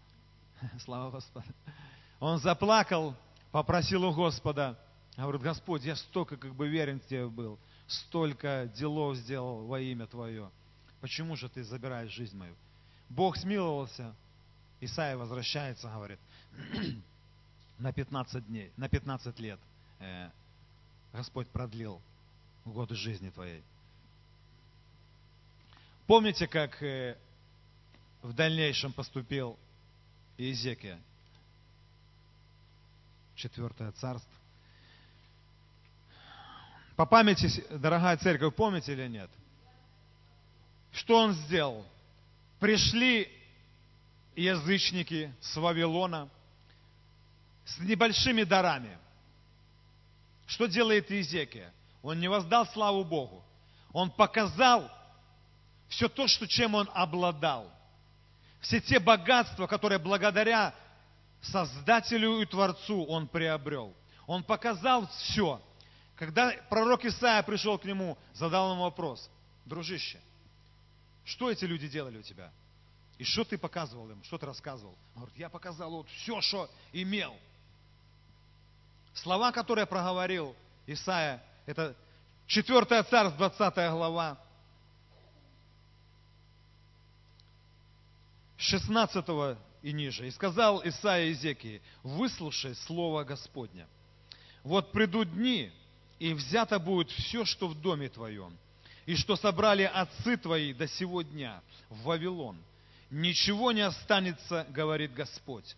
Слава 0.79 1.09
Господу. 1.09 1.47
Он 2.19 2.39
заплакал, 2.39 3.15
попросил 3.51 4.03
у 4.05 4.13
Господа, 4.13 4.77
говорит, 5.17 5.41
Господь, 5.41 5.83
я 5.83 5.95
столько 5.95 6.37
как 6.37 6.53
бы 6.53 6.67
верен 6.67 6.99
тебе 6.99 7.27
был, 7.27 7.57
столько 7.87 8.69
делов 8.75 9.17
сделал 9.17 9.65
во 9.65 9.79
имя 9.79 10.05
Твое. 10.05 10.51
Почему 11.01 11.35
же 11.35 11.49
Ты 11.49 11.63
забираешь 11.63 12.11
жизнь 12.11 12.37
мою? 12.37 12.55
Бог 13.09 13.37
смиловался. 13.37 14.13
Исаия 14.81 15.17
возвращается, 15.17 15.89
говорит, 15.89 16.19
на 17.79 17.91
15 17.91 18.45
дней, 18.47 18.71
на 18.77 18.89
15 18.89 19.39
лет 19.39 19.59
э, 19.99 20.29
Господь 21.13 21.47
продлил 21.47 22.01
годы 22.65 22.95
жизни 22.95 23.29
твоей. 23.29 23.63
Помните, 26.07 26.47
как 26.47 26.81
э, 26.83 27.17
в 28.21 28.31
дальнейшем 28.33 28.93
поступил 28.93 29.57
Иезекия? 30.37 30.99
Четвертое 33.35 33.91
царство. 33.93 34.31
По 36.95 37.07
памяти, 37.07 37.49
дорогая 37.71 38.17
церковь, 38.17 38.53
помните 38.55 38.93
или 38.93 39.07
нет? 39.07 39.29
Что 40.91 41.17
он 41.17 41.33
сделал? 41.33 41.85
Пришли 42.59 43.27
язычники 44.35 45.33
с 45.41 45.57
Вавилона 45.57 46.29
с 47.65 47.79
небольшими 47.79 48.43
дарами. 48.43 48.97
Что 50.45 50.67
делает 50.67 51.09
Иезекия? 51.09 51.73
Он 52.03 52.19
не 52.19 52.27
воздал 52.27 52.67
славу 52.67 53.03
Богу. 53.03 53.43
Он 53.91 54.11
показал 54.11 54.89
все 55.95 56.09
то, 56.09 56.27
что, 56.27 56.45
чем 56.45 56.75
он 56.75 56.89
обладал. 56.93 57.71
Все 58.59 58.81
те 58.81 58.99
богатства, 58.99 59.65
которые 59.65 59.97
благодаря 59.97 60.75
Создателю 61.41 62.41
и 62.41 62.45
Творцу 62.45 63.05
он 63.05 63.27
приобрел. 63.27 63.95
Он 64.27 64.43
показал 64.43 65.07
все. 65.07 65.61
Когда 66.15 66.51
пророк 66.69 67.05
Исаия 67.05 67.43
пришел 67.43 67.77
к 67.77 67.85
нему, 67.85 68.17
задал 68.33 68.73
ему 68.73 68.83
вопрос. 68.83 69.29
Дружище, 69.65 70.19
что 71.23 71.49
эти 71.49 71.65
люди 71.65 71.87
делали 71.87 72.17
у 72.17 72.21
тебя? 72.21 72.51
И 73.17 73.23
что 73.23 73.45
ты 73.45 73.57
показывал 73.57 74.09
им, 74.09 74.21
что 74.23 74.37
ты 74.37 74.45
рассказывал? 74.45 74.97
Он 75.15 75.21
говорит, 75.21 75.37
я 75.37 75.49
показал 75.49 75.91
вот 75.91 76.09
все, 76.09 76.41
что 76.41 76.69
имел. 76.91 77.33
Слова, 79.13 79.53
которые 79.53 79.85
проговорил 79.85 80.55
Исаия, 80.87 81.41
это 81.65 81.95
4 82.47 82.85
царство, 83.03 83.49
20 83.49 83.91
глава, 83.91 84.37
16 88.65 89.57
и 89.83 89.91
ниже. 89.91 90.27
«И 90.27 90.31
сказал 90.31 90.81
Исаия 90.83 91.31
Изекии, 91.31 91.81
выслушай 92.03 92.75
слово 92.75 93.23
Господня. 93.23 93.87
Вот 94.63 94.91
придут 94.91 95.31
дни, 95.33 95.71
и 96.17 96.33
взято 96.33 96.79
будет 96.79 97.11
все, 97.11 97.45
что 97.45 97.67
в 97.67 97.79
доме 97.79 98.09
твоем, 98.09 98.57
и 99.05 99.15
что 99.15 99.35
собрали 99.35 99.83
отцы 99.83 100.37
твои 100.37 100.73
до 100.73 100.87
сего 100.87 101.21
дня 101.21 101.61
в 101.89 102.03
Вавилон. 102.03 102.57
Ничего 103.11 103.71
не 103.71 103.81
останется, 103.81 104.65
говорит 104.69 105.13
Господь. 105.13 105.75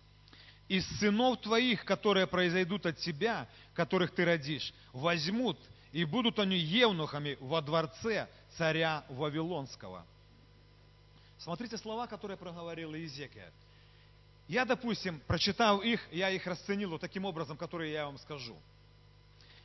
Из 0.70 0.86
сынов 1.00 1.42
твоих, 1.42 1.84
которые 1.84 2.28
произойдут 2.28 2.86
от 2.86 2.98
тебя, 2.98 3.48
которых 3.74 4.12
ты 4.16 4.24
родишь, 4.24 4.74
возьмут, 4.94 5.60
и 5.92 6.06
будут 6.06 6.40
они 6.40 6.58
евнухами 6.58 7.38
во 7.42 7.62
дворце 7.62 8.30
царя 8.58 9.04
Вавилонского. 9.10 10.06
Смотрите 11.40 11.78
слова, 11.78 12.08
которые 12.08 12.38
проговорил 12.38 12.94
Иезекия. 12.94 13.52
Я, 14.48 14.66
допустим, 14.66 15.20
прочитав 15.28 15.84
их, 15.84 16.02
я 16.12 16.30
их 16.30 16.48
расценил 16.48 16.92
вот 16.92 17.02
таким 17.02 17.26
образом, 17.26 17.58
который 17.58 17.92
я 17.92 18.06
вам 18.06 18.18
скажу. 18.18 18.56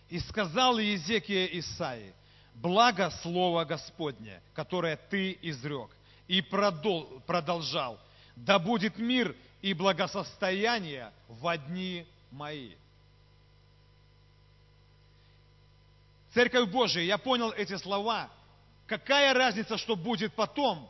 И 0.08 0.18
сказал 0.18 0.78
Иезекия 0.78 1.46
Исаи, 1.46 2.12
благо 2.54 3.10
слово 3.22 3.64
Господне, 3.64 4.42
которое 4.54 4.96
ты 4.96 5.38
изрек, 5.40 5.90
и 6.28 6.42
продолжал, 6.42 7.98
да 8.36 8.58
будет 8.58 8.98
мир 8.98 9.34
и 9.60 9.72
благосостояние 9.72 11.12
в 11.28 11.56
дни 11.68 12.06
мои. 12.30 12.72
Церковь 16.34 16.70
Божия, 16.70 17.04
я 17.04 17.18
понял 17.18 17.52
эти 17.52 17.76
слова. 17.76 18.28
Какая 18.86 19.32
разница, 19.32 19.78
что 19.78 19.96
будет 19.96 20.34
потом? 20.34 20.88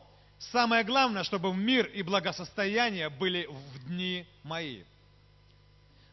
Самое 0.51 0.83
главное, 0.83 1.23
чтобы 1.23 1.55
мир 1.55 1.87
и 1.87 2.03
благосостояние 2.03 3.09
были 3.09 3.47
в 3.47 3.87
дни 3.87 4.27
мои. 4.43 4.83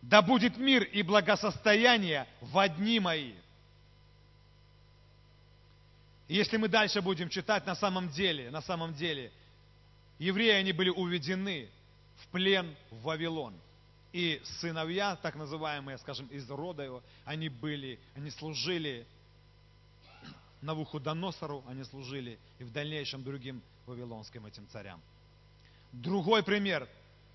Да 0.02 0.22
будет 0.22 0.58
мир 0.58 0.84
и 0.84 1.02
благосостояние 1.02 2.28
в 2.42 2.68
дни 2.70 3.00
мои. 3.00 3.34
Если 6.28 6.58
мы 6.58 6.68
дальше 6.68 7.02
будем 7.02 7.28
читать, 7.28 7.66
на 7.66 7.76
самом 7.76 8.10
деле, 8.10 8.52
на 8.52 8.62
самом 8.62 8.94
деле, 8.94 9.32
евреи, 10.20 10.52
они 10.52 10.74
были 10.74 10.90
уведены 10.90 11.68
в 12.18 12.28
плен 12.28 12.76
в 12.92 13.02
Вавилон. 13.02 13.56
И 14.14 14.42
сыновья, 14.44 15.16
так 15.16 15.36
называемые, 15.36 15.98
скажем, 15.98 16.28
из 16.28 16.48
рода 16.50 16.84
его, 16.84 17.04
они 17.26 17.50
были, 17.50 18.00
они 18.16 18.30
служили 18.30 19.08
Навуходоносору, 20.62 21.64
они 21.68 21.84
служили 21.84 22.38
и 22.60 22.64
в 22.64 22.72
дальнейшем 22.72 23.24
другим 23.24 23.62
вавилонским 23.90 24.46
этим 24.46 24.68
царям. 24.68 25.02
Другой 25.92 26.44
пример 26.44 26.88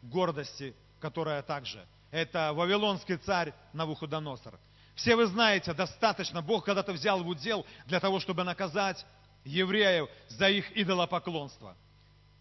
гордости, 0.02 0.74
которая 1.00 1.42
также, 1.42 1.84
это 2.10 2.52
вавилонский 2.52 3.16
царь 3.16 3.52
Навуходоносор. 3.72 4.58
Все 4.94 5.16
вы 5.16 5.26
знаете, 5.26 5.72
достаточно, 5.72 6.40
Бог 6.40 6.64
когда-то 6.64 6.92
взял 6.92 7.22
в 7.22 7.28
удел 7.28 7.66
для 7.86 7.98
того, 7.98 8.20
чтобы 8.20 8.44
наказать 8.44 9.04
евреев 9.44 10.08
за 10.28 10.48
их 10.48 10.76
идолопоклонство. 10.76 11.76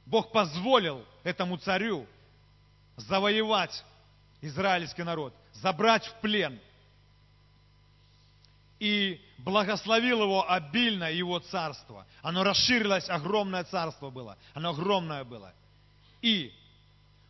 Бог 0.05 0.31
позволил 0.31 1.03
этому 1.23 1.57
царю 1.57 2.05
завоевать 2.95 3.83
израильский 4.41 5.03
народ, 5.03 5.33
забрать 5.53 6.05
в 6.05 6.13
плен. 6.21 6.59
И 8.83 9.21
благословил 9.37 10.23
его 10.23 10.51
обильно, 10.51 11.09
его 11.09 11.39
царство. 11.39 12.05
Оно 12.21 12.43
расширилось, 12.43 13.07
огромное 13.07 13.63
царство 13.63 14.09
было. 14.09 14.37
Оно 14.53 14.71
огромное 14.71 15.23
было. 15.23 15.53
И 16.21 16.51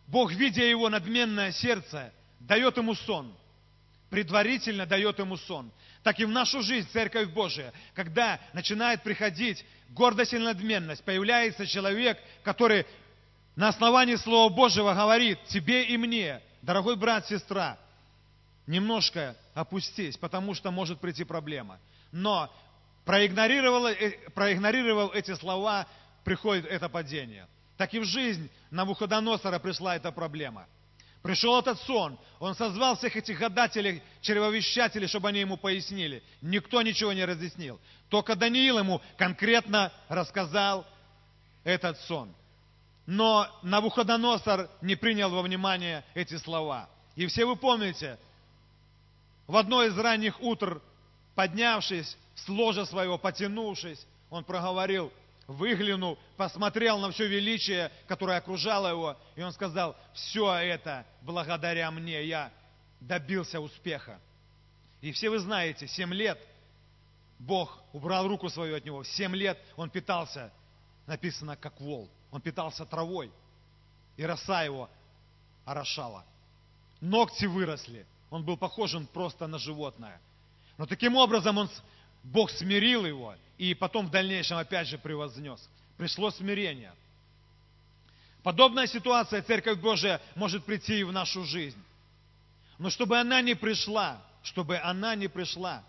Бог, 0.08 0.32
видя 0.32 0.64
его 0.64 0.90
надменное 0.90 1.52
сердце, 1.52 2.12
дает 2.40 2.78
ему 2.78 2.96
сон. 2.96 3.32
Предварительно 4.10 4.88
дает 4.88 5.20
ему 5.20 5.38
сон. 5.38 5.72
Так 6.02 6.20
и 6.20 6.26
в 6.26 6.30
нашу 6.30 6.64
жизнь, 6.64 6.90
Церковь 6.92 7.30
Божия, 7.30 7.72
когда 7.94 8.40
начинает 8.54 9.04
приходить 9.04 9.64
гордость 9.90 10.34
и 10.34 10.40
надменность, 10.40 11.04
появляется 11.04 11.68
человек, 11.68 12.18
который 12.42 12.84
на 13.56 13.68
основании 13.68 14.16
Слова 14.16 14.52
Божьего 14.52 14.96
говорит 14.96 15.38
тебе 15.50 15.84
и 15.84 15.98
мне, 15.98 16.42
дорогой 16.64 16.96
брат, 16.96 17.28
сестра, 17.28 17.78
немножко 18.68 19.36
опустись, 19.54 20.18
потому 20.18 20.54
что 20.54 20.72
может 20.72 21.00
прийти 21.00 21.24
проблема. 21.24 21.80
Но 22.12 22.52
проигнорировал, 23.06 23.88
э, 23.88 24.12
проигнорировал 24.34 25.12
эти 25.12 25.34
слова, 25.36 25.88
приходит 26.24 26.66
это 26.66 26.90
падение. 26.90 27.48
Так 27.78 27.94
и 27.94 28.00
в 28.00 28.06
жизнь 28.06 28.50
на 28.72 28.78
Навуходоносора 28.78 29.60
пришла 29.60 29.96
эта 29.96 30.12
проблема. 30.12 30.68
Пришел 31.22 31.58
этот 31.58 31.80
сон, 31.82 32.20
он 32.40 32.54
созвал 32.54 32.98
всех 32.98 33.16
этих 33.16 33.40
гадателей, 33.40 34.04
чревовещателей, 34.22 35.08
чтобы 35.08 35.30
они 35.30 35.40
ему 35.40 35.56
пояснили. 35.56 36.22
Никто 36.42 36.82
ничего 36.82 37.14
не 37.14 37.24
разъяснил. 37.24 37.80
Только 38.10 38.36
Даниил 38.36 38.78
ему 38.78 39.02
конкретно 39.18 39.92
рассказал 40.10 40.86
этот 41.64 41.98
сон. 42.02 42.36
Но 43.06 43.48
Навуходоносор 43.64 44.70
не 44.82 44.96
принял 44.96 45.30
во 45.30 45.42
внимание 45.42 46.04
эти 46.14 46.38
слова. 46.38 46.90
И 47.16 47.26
все 47.28 47.46
вы 47.46 47.56
помните, 47.56 48.20
в 49.48 49.58
одно 49.58 49.84
из 49.84 49.98
ранних 49.98 50.42
утр, 50.42 50.82
поднявшись 51.36 52.18
с 52.36 52.50
ложа 52.50 52.86
своего, 52.86 53.18
потянувшись, 53.18 54.06
он 54.30 54.44
проговорил, 54.44 55.12
выглянул, 55.48 56.18
посмотрел 56.38 57.00
на 57.00 57.12
все 57.12 57.28
величие, 57.28 57.92
которое 58.08 58.38
окружало 58.38 58.88
его, 58.88 59.18
и 59.36 59.42
он 59.42 59.52
сказал, 59.52 59.96
все 60.14 60.54
это 60.54 61.06
благодаря 61.22 61.92
мне, 61.92 62.24
я 62.26 62.52
добился 63.00 63.60
успеха. 63.60 64.20
И 65.02 65.12
все 65.12 65.30
вы 65.30 65.40
знаете, 65.40 65.88
семь 65.88 66.14
лет 66.14 66.40
Бог 67.40 67.84
убрал 67.92 68.28
руку 68.28 68.50
свою 68.50 68.78
от 68.78 68.86
него, 68.86 69.04
семь 69.04 69.36
лет 69.36 69.60
он 69.76 69.90
питался, 69.90 70.52
написано, 71.06 71.58
как 71.58 71.80
вол, 71.82 72.10
он 72.32 72.40
питался 72.40 72.86
травой, 72.86 73.32
и 74.16 74.24
роса 74.24 74.64
его 74.64 74.90
орошала. 75.66 76.24
Ногти 77.02 77.46
выросли, 77.46 78.06
он 78.34 78.44
был 78.44 78.58
похож 78.58 78.96
просто 79.14 79.46
на 79.46 79.60
животное. 79.60 80.20
Но 80.80 80.88
таким 80.88 81.16
образом 81.16 81.56
он, 81.60 81.70
Бог 82.24 82.50
смирил 82.50 83.06
его, 83.06 83.36
и 83.60 83.76
потом 83.76 84.08
в 84.08 84.10
дальнейшем 84.10 84.58
опять 84.58 84.88
же 84.88 84.98
превознес. 84.98 85.70
Пришло 85.98 86.32
смирение. 86.32 86.96
Подобная 88.42 88.88
ситуация, 88.88 89.44
Церковь 89.44 89.78
Божия, 89.78 90.20
может 90.34 90.66
прийти 90.66 91.02
и 91.02 91.04
в 91.04 91.12
нашу 91.12 91.44
жизнь. 91.44 91.78
Но 92.80 92.90
чтобы 92.90 93.20
она 93.20 93.40
не 93.42 93.54
пришла, 93.54 94.20
чтобы 94.42 94.80
она 94.80 95.14
не 95.14 95.28
пришла, 95.28 95.84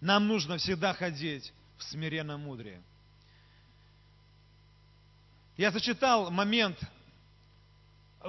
нам 0.00 0.28
нужно 0.28 0.58
всегда 0.58 0.94
ходить 0.94 1.52
в 1.76 1.82
смиренном 1.82 2.42
мудрее. 2.42 2.80
Я 5.56 5.72
зачитал 5.72 6.30
момент, 6.30 6.78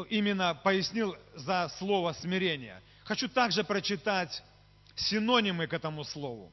именно 0.09 0.55
пояснил 0.55 1.15
за 1.35 1.71
слово 1.77 2.13
смирение. 2.13 2.81
Хочу 3.07 3.29
также 3.29 3.63
прочитать 3.63 4.43
синонимы 4.95 5.65
к 5.65 5.73
этому 5.73 6.03
слову. 6.03 6.51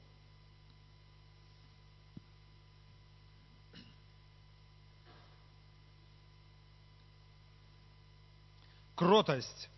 кротость, 8.94 9.68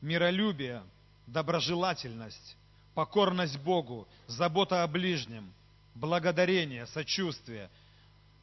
миролюбие, 0.00 0.84
доброжелательность, 1.26 2.56
покорность 2.94 3.58
Богу, 3.58 4.06
забота 4.28 4.84
о 4.84 4.86
ближнем, 4.86 5.52
благодарение, 5.96 6.86
сочувствие, 6.86 7.68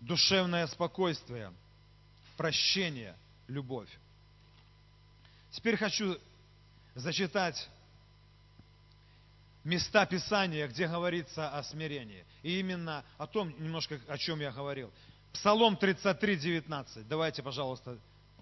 душевное 0.02 0.68
спокойствие, 0.68 1.54
прощение, 2.36 3.16
любовь. 3.48 3.90
Теперь 5.52 5.78
хочу 5.78 6.20
зачитать 6.96 7.70
места 9.64 10.06
Писания, 10.06 10.68
где 10.68 10.88
говорится 10.88 11.50
о 11.50 11.64
смирении. 11.64 12.26
И 12.42 12.60
именно 12.60 13.04
о 13.18 13.28
том, 13.28 13.50
немножко 13.62 14.00
о 14.08 14.18
чем 14.18 14.40
я 14.40 14.52
говорил. 14.52 14.92
Псалом 15.34 15.76
33, 15.76 16.38
19. 16.38 17.08
Давайте, 17.08 17.44
пожалуйста, 17.44 17.98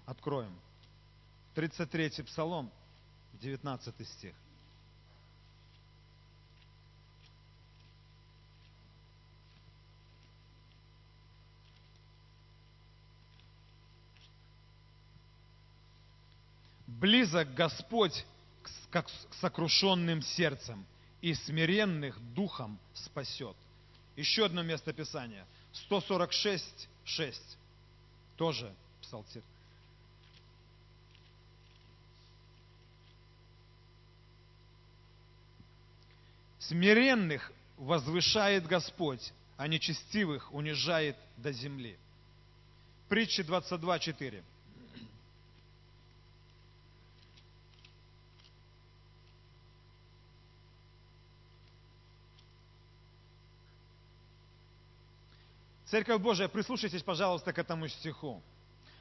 откроем. 0.06 0.54
33 1.54 2.22
Псалом, 2.22 2.70
19 3.40 4.08
стих. 4.08 4.34
Близок 16.86 17.52
Господь 17.54 18.24
как 18.90 19.08
сокрушенным 19.40 20.22
сердцем 20.22 20.84
и 21.20 21.34
смиренных 21.34 22.18
духом 22.34 22.78
спасет. 22.92 23.56
Еще 24.16 24.44
одно 24.44 24.62
место 24.62 24.92
Писания. 24.92 25.46
146, 25.72 26.88
6. 27.04 27.58
Тоже 28.36 28.72
псалтирь. 29.00 29.42
Смиренных 36.58 37.52
возвышает 37.76 38.66
Господь, 38.66 39.32
а 39.56 39.68
нечестивых 39.68 40.52
унижает 40.52 41.16
до 41.36 41.52
земли. 41.52 41.98
Притча 43.08 43.42
22.4. 43.42 44.42
Церковь 55.94 56.20
Божия, 56.20 56.48
прислушайтесь, 56.48 57.04
пожалуйста, 57.04 57.52
к 57.52 57.58
этому 57.60 57.86
стиху. 57.86 58.42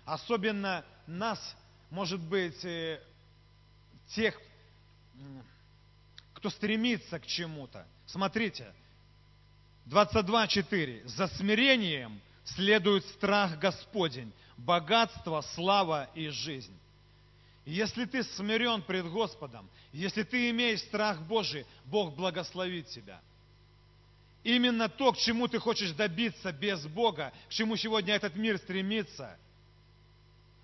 Особенно 0.06 0.86
нас, 1.08 1.40
может 1.90 2.20
быть, 2.20 2.64
э, 2.64 3.02
тех, 4.10 4.40
кто 6.36 6.52
стремится 6.52 7.20
к 7.20 7.26
чему-то. 7.26 7.88
Смотрите, 8.06 8.72
22.4. 9.88 11.08
«За 11.08 11.26
смирением 11.30 12.22
следует 12.46 13.04
страх 13.08 13.58
Господень, 13.58 14.32
богатство, 14.56 15.42
слава 15.56 16.12
и 16.14 16.28
жизнь». 16.28 16.78
Если 17.66 18.06
ты 18.06 18.24
смирен 18.24 18.84
пред 18.84 19.08
Господом, 19.08 19.68
если 19.94 20.22
ты 20.22 20.52
имеешь 20.52 20.82
страх 20.82 21.20
Божий, 21.24 21.66
Бог 21.86 22.16
благословит 22.16 22.90
тебя. 22.90 23.20
Именно 24.44 24.90
то, 24.90 25.14
к 25.14 25.18
чему 25.18 25.48
ты 25.48 25.58
хочешь 25.60 25.92
добиться 25.92 26.52
без 26.52 26.86
Бога, 26.86 27.32
к 27.48 27.52
чему 27.52 27.78
сегодня 27.78 28.14
этот 28.14 28.36
мир 28.36 28.58
стремится, 28.58 29.38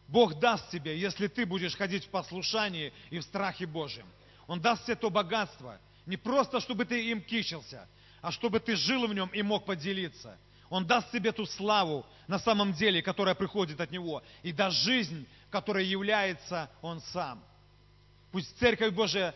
Бог 0.08 0.40
даст 0.40 0.70
тебе, 0.72 0.98
если 0.98 1.28
ты 1.28 1.46
будешь 1.46 1.76
ходить 1.76 2.06
в 2.06 2.10
послушании 2.10 2.92
и 3.10 3.20
в 3.20 3.24
страхе 3.24 3.66
Божьем. 3.66 4.08
Он 4.48 4.60
даст 4.60 4.86
тебе 4.86 4.96
то 4.96 5.10
богатство. 5.10 5.80
Не 6.06 6.18
просто, 6.18 6.60
чтобы 6.60 6.86
ты 6.86 7.10
им 7.12 7.22
кичился, 7.22 7.88
а 8.22 8.32
чтобы 8.32 8.60
ты 8.60 8.76
жил 8.76 9.08
в 9.08 9.14
нем 9.14 9.30
и 9.30 9.44
мог 9.44 9.66
поделиться. 9.66 10.38
Он 10.70 10.86
даст 10.86 11.12
тебе 11.12 11.32
ту 11.32 11.46
славу 11.46 12.06
на 12.28 12.40
самом 12.40 12.74
деле, 12.74 13.02
которая 13.02 13.36
приходит 13.36 13.80
от 13.80 13.92
Него. 13.92 14.24
И 14.44 14.52
даст 14.52 14.78
жизнь, 14.78 15.28
которая 15.52 15.84
является 15.84 16.70
Он 16.82 17.02
сам. 17.02 17.44
Пусть 18.32 18.58
Церковь 18.58 18.94
Божия 18.94 19.34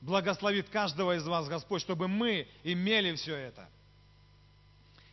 благословит 0.00 0.68
каждого 0.68 1.16
из 1.16 1.26
вас, 1.26 1.48
Господь, 1.48 1.82
чтобы 1.82 2.08
мы 2.08 2.48
имели 2.62 3.14
все 3.16 3.34
это. 3.36 3.68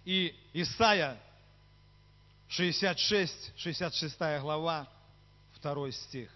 И 0.03 0.35
Исайя 0.53 1.17
66, 2.47 3.53
66 3.57 4.17
глава, 4.41 4.87
2 5.61 5.91
стих. 5.91 6.31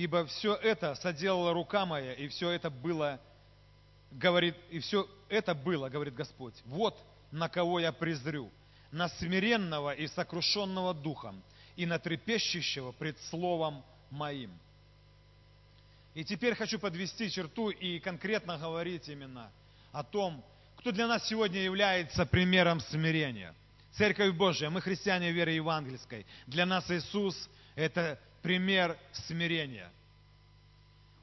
ибо 0.00 0.24
все 0.24 0.54
это 0.54 0.94
соделала 0.94 1.52
рука 1.52 1.84
моя, 1.84 2.14
и 2.14 2.26
все 2.28 2.48
это 2.50 2.70
было, 2.70 3.20
говорит, 4.10 4.56
и 4.70 4.78
все 4.78 5.06
это 5.28 5.54
было, 5.54 5.90
говорит 5.90 6.14
Господь. 6.14 6.54
Вот 6.64 6.98
на 7.30 7.50
кого 7.50 7.80
я 7.80 7.92
презрю, 7.92 8.50
на 8.92 9.08
смиренного 9.08 9.94
и 9.94 10.06
сокрушенного 10.08 10.94
духом, 10.94 11.42
и 11.76 11.86
на 11.86 11.98
трепещущего 11.98 12.92
пред 12.92 13.18
словом 13.30 13.82
моим. 14.10 14.50
И 16.14 16.24
теперь 16.24 16.54
хочу 16.54 16.78
подвести 16.78 17.30
черту 17.30 17.70
и 17.70 18.00
конкретно 18.00 18.58
говорить 18.58 19.08
именно 19.08 19.50
о 19.92 20.02
том, 20.02 20.44
кто 20.76 20.92
для 20.92 21.06
нас 21.06 21.28
сегодня 21.28 21.60
является 21.60 22.26
примером 22.26 22.80
смирения. 22.80 23.54
Церковь 23.92 24.34
Божия, 24.34 24.70
мы 24.70 24.80
христиане 24.80 25.30
веры 25.30 25.52
евангельской. 25.52 26.26
Для 26.46 26.66
нас 26.66 26.90
Иисус– 26.90 27.48
это 27.74 28.18
пример 28.42 28.96
смирения. 29.12 29.90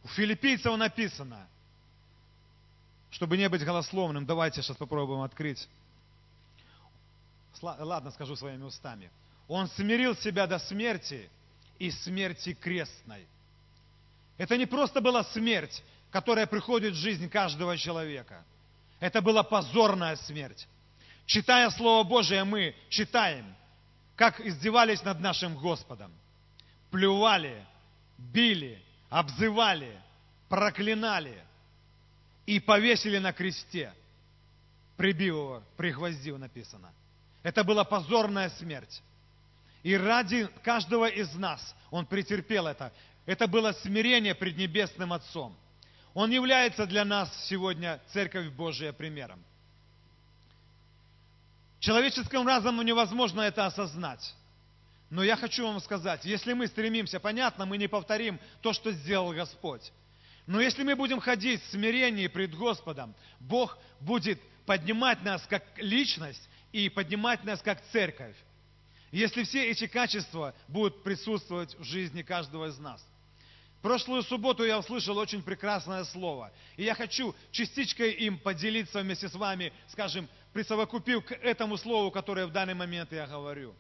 У 0.04 0.08
филиппийцев 0.08 0.78
написано, 0.78 1.48
Чтобы 3.10 3.38
не 3.38 3.50
быть 3.50 3.64
голословным, 3.64 4.26
давайте 4.26 4.62
сейчас 4.62 4.78
попробуем 4.78 5.22
открыть. 5.22 5.68
Ладно, 7.62 8.12
скажу 8.12 8.36
своими 8.36 8.64
устами. 8.64 9.12
Он 9.48 9.68
смирил 9.70 10.16
себя 10.16 10.48
до 10.48 10.60
смерти 10.60 11.30
и 11.80 11.92
смерти 11.92 12.54
крестной. 12.54 13.26
Это 14.38 14.58
не 14.58 14.66
просто 14.66 15.02
была 15.02 15.24
смерть, 15.24 15.84
которая 16.12 16.46
приходит 16.46 16.94
в 16.94 16.98
жизнь 16.98 17.30
каждого 17.30 17.78
человека. 17.78 18.44
Это 19.00 19.22
была 19.22 19.44
позорная 19.44 20.16
смерть. 20.16 20.68
Читая 21.26 21.70
Слово 21.72 22.04
Божие, 22.04 22.44
мы 22.44 22.76
читаем, 22.90 23.56
как 24.16 24.40
издевались 24.40 25.04
над 25.04 25.20
нашим 25.20 25.56
Господом. 25.58 26.12
Плювали, 26.90 27.66
били, 28.18 28.82
обзывали, 29.10 30.00
проклинали 30.50 31.44
и 32.46 32.60
повесили 32.60 33.18
на 33.18 33.34
кресте, 33.34 33.94
прибив 34.96 35.28
его, 35.28 35.64
пригвоздив 35.76 36.38
написано. 36.38 36.92
Это 37.48 37.64
была 37.64 37.86
позорная 37.86 38.50
смерть. 38.50 39.02
И 39.82 39.96
ради 39.96 40.50
каждого 40.66 41.08
из 41.08 41.34
нас 41.36 41.74
он 41.92 42.06
претерпел 42.06 42.68
это. 42.68 42.92
Это 43.26 43.48
было 43.48 43.72
смирение 43.72 44.36
пред 44.36 44.58
Небесным 44.58 45.14
Отцом. 45.14 45.56
Он 46.14 46.30
является 46.30 46.86
для 46.86 47.06
нас 47.06 47.32
сегодня, 47.48 48.02
Церковь 48.12 48.50
Божия, 48.50 48.92
примером. 48.92 49.42
Человеческим 51.80 52.46
разумом 52.46 52.86
невозможно 52.86 53.40
это 53.40 53.66
осознать. 53.66 54.36
Но 55.10 55.24
я 55.24 55.38
хочу 55.38 55.66
вам 55.66 55.80
сказать, 55.80 56.26
если 56.26 56.52
мы 56.52 56.68
стремимся, 56.68 57.18
понятно, 57.22 57.66
мы 57.66 57.78
не 57.78 57.88
повторим 57.88 58.42
то, 58.60 58.74
что 58.74 58.92
сделал 58.92 59.32
Господь. 59.32 59.94
Но 60.48 60.60
если 60.60 60.84
мы 60.84 60.98
будем 60.98 61.22
ходить 61.22 61.64
в 61.64 61.72
смирении 61.72 62.28
пред 62.28 62.54
Господом, 62.56 63.16
Бог 63.40 63.78
будет 64.02 64.38
поднимать 64.66 65.24
нас 65.24 65.48
как 65.48 65.64
личность 65.78 66.46
и 66.72 66.90
поднимать 66.90 67.44
нас 67.44 67.62
как 67.62 67.82
церковь. 67.92 68.36
Если 69.12 69.44
все 69.44 69.70
эти 69.70 69.88
качества 69.88 70.54
будут 70.68 71.04
присутствовать 71.04 71.76
в 71.80 71.84
жизни 71.84 72.22
каждого 72.22 72.68
из 72.68 72.78
нас. 72.78 73.06
Прошлую 73.82 74.24
субботу 74.24 74.64
я 74.66 74.80
услышал 74.80 75.18
очень 75.18 75.42
прекрасное 75.42 76.04
слово. 76.04 76.52
И 76.76 76.84
я 76.84 76.94
хочу 76.96 77.34
частичкой 77.52 78.12
им 78.14 78.38
поделиться 78.40 79.02
вместе 79.02 79.30
с 79.30 79.36
вами, 79.36 79.72
скажем, 79.88 80.28
присовокупив 80.52 81.24
к 81.26 81.32
этому 81.32 81.78
слову, 81.78 82.12
которое 82.12 82.48
в 82.48 82.52
данный 82.52 82.74
момент 82.74 83.12
я 83.14 83.28
говорю. 83.28 83.76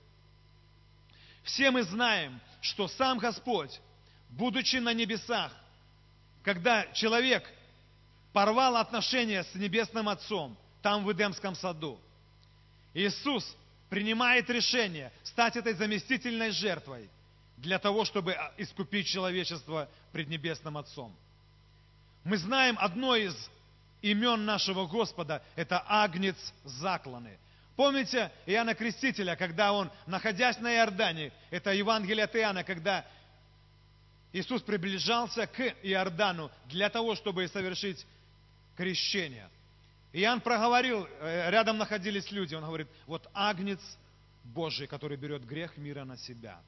Все 1.43 1.71
мы 1.71 1.83
знаем, 1.83 2.39
что 2.61 2.87
сам 2.87 3.17
Господь, 3.17 3.81
будучи 4.29 4.77
на 4.77 4.93
небесах, 4.93 5.51
когда 6.43 6.85
человек 6.93 7.43
порвал 8.31 8.77
отношения 8.77 9.43
с 9.43 9.55
Небесным 9.55 10.07
Отцом, 10.07 10.57
там 10.81 11.03
в 11.03 11.11
Эдемском 11.11 11.55
саду, 11.55 11.99
Иисус 12.97 13.55
принимает 13.89 14.49
решение 14.49 15.11
стать 15.21 15.55
этой 15.55 15.73
заместительной 15.73 16.49
жертвой 16.49 17.07
для 17.57 17.77
того, 17.77 18.05
чтобы 18.05 18.33
а, 18.33 18.51
искупить 18.57 19.05
человечество 19.05 19.87
пред 20.11 20.29
Небесным 20.29 20.77
Отцом. 20.77 21.15
Мы 22.23 22.37
знаем 22.37 22.75
одно 22.79 23.15
из 23.15 23.35
имен 24.01 24.45
нашего 24.45 24.87
Господа– 24.87 25.43
это 25.55 25.83
Агнец 25.87 26.37
закланы. 26.63 27.37
Помните 27.75 28.31
Иоанна 28.47 28.73
Крестителя, 28.73 29.35
когда 29.35 29.73
он, 29.73 29.91
находясь 30.07 30.57
на 30.57 30.75
Иордане, 30.75 31.31
это 31.51 31.71
Евангелие 31.73 32.23
от 32.23 32.35
Иоанна, 32.35 32.63
когда 32.63 33.05
Иисус 34.33 34.63
приближался 34.63 35.45
к 35.45 35.61
Иордану 35.83 36.49
для 36.65 36.89
того, 36.89 37.13
чтобы 37.13 37.47
совершить 37.47 38.07
крещение. 38.75 39.47
Иоанн 40.17 40.41
проговорил, 40.41 41.07
э, 41.19 41.51
рядом 41.51 41.77
находились 41.77 42.31
люди, 42.31 42.55
он 42.55 42.65
говорит, 42.65 42.87
вот 43.05 43.29
агнец 43.35 43.79
Божий, 44.43 44.87
который 44.87 45.15
берет 45.15 45.45
грех 45.45 45.77
мира 45.77 46.05
на 46.05 46.17
себя. 46.17 46.59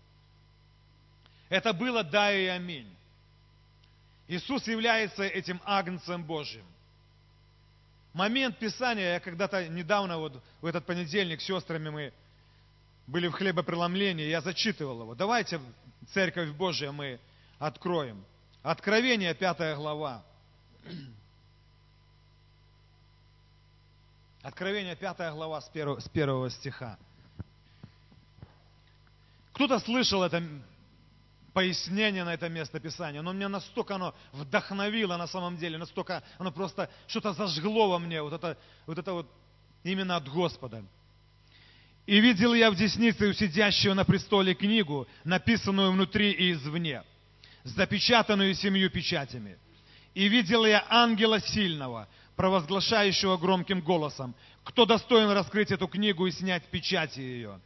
Это 1.50 1.74
было 1.74 2.04
да 2.04 2.32
и 2.32 2.46
аминь. 2.46 2.96
Иисус 4.28 4.68
является 4.68 5.24
этим 5.24 5.60
агнцем 5.66 6.24
Божьим. 6.24 6.66
Момент 8.14 8.60
Писания, 8.60 9.14
я 9.14 9.20
когда-то 9.20 9.68
недавно, 9.68 10.20
вот 10.20 10.44
в 10.62 10.66
этот 10.68 10.86
понедельник 10.86 11.42
с 11.42 11.46
сестрами 11.46 11.90
мы 11.90 12.14
были 13.08 13.28
в 13.30 13.32
хлебопреломлении, 13.32 14.28
я 14.28 14.42
зачитывал 14.42 15.02
его. 15.02 15.16
Давайте, 15.16 15.60
Церковь 16.14 16.52
Божия, 16.52 16.92
мы 16.92 17.20
откроем. 17.58 18.24
Откровение, 18.62 19.34
пятая 19.34 19.76
глава. 19.76 20.24
Откровение, 24.42 24.96
пятая 24.96 25.34
глава 25.34 25.60
с 25.60 25.68
первого, 25.68 26.00
с 26.00 26.08
первого 26.08 26.50
стиха. 26.50 26.98
Кто-то 29.52 29.80
слышал 29.80 30.24
это 30.24 30.42
пояснение 31.52 32.24
на 32.24 32.34
это 32.34 32.48
место 32.48 32.80
Писания, 32.80 33.22
но 33.22 33.34
меня 33.34 33.50
настолько 33.50 33.96
оно 33.96 34.16
вдохновило 34.32 35.18
на 35.18 35.28
самом 35.28 35.58
деле, 35.58 35.78
настолько 35.78 36.24
оно 36.38 36.54
просто 36.54 36.90
что-то 37.08 37.34
зажгло 37.34 37.90
во 37.90 38.00
мне, 38.00 38.22
вот 38.22 38.32
это 38.32 38.58
вот, 38.86 38.98
это 38.98 39.12
вот 39.12 39.30
именно 39.84 40.16
от 40.16 40.30
Господа. 40.30 40.86
«И 42.06 42.22
видел 42.22 42.54
я 42.54 42.72
в 42.72 42.76
деснице 42.76 43.28
у 43.28 43.34
сидящего 43.34 43.94
на 43.94 44.06
престоле 44.06 44.56
книгу, 44.56 45.06
написанную 45.26 45.92
внутри 45.92 46.32
и 46.32 46.54
извне, 46.54 47.04
запечатанную 47.66 48.56
семью 48.56 48.90
печатями. 48.90 49.58
И 50.14 50.30
видел 50.30 50.66
я 50.66 50.86
ангела 50.90 51.42
сильного, 51.42 52.08
провозглашающего 52.40 53.36
громким 53.36 53.82
голосом, 53.82 54.34
кто 54.64 54.86
достоин 54.86 55.30
раскрыть 55.32 55.72
эту 55.72 55.90
книгу 55.90 56.26
и 56.26 56.32
снять 56.32 56.64
печати 56.68 57.20
ее. 57.20 57.60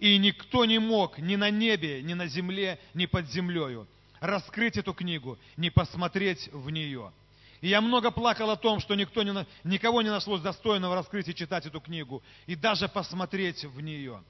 И 0.00 0.18
никто 0.18 0.64
не 0.64 0.80
мог 0.80 1.18
ни 1.18 1.36
на 1.36 1.50
небе, 1.50 2.02
ни 2.02 2.14
на 2.14 2.26
земле, 2.26 2.80
ни 2.94 3.06
под 3.06 3.30
землею 3.30 3.86
раскрыть 4.18 4.76
эту 4.76 4.92
книгу, 4.92 5.38
не 5.56 5.70
посмотреть 5.70 6.48
в 6.52 6.68
нее. 6.68 7.12
И 7.60 7.68
я 7.68 7.80
много 7.80 8.10
плакал 8.10 8.50
о 8.50 8.56
том, 8.56 8.80
что 8.80 8.96
никто 8.96 9.22
не, 9.22 9.46
никого 9.62 10.02
не 10.02 10.10
нашлось 10.10 10.40
достойного 10.40 10.96
раскрыть 10.96 11.28
и 11.28 11.34
читать 11.34 11.66
эту 11.66 11.80
книгу, 11.80 12.20
и 12.48 12.56
даже 12.56 12.88
посмотреть 12.88 13.64
в 13.66 13.80
нее. 13.80 14.20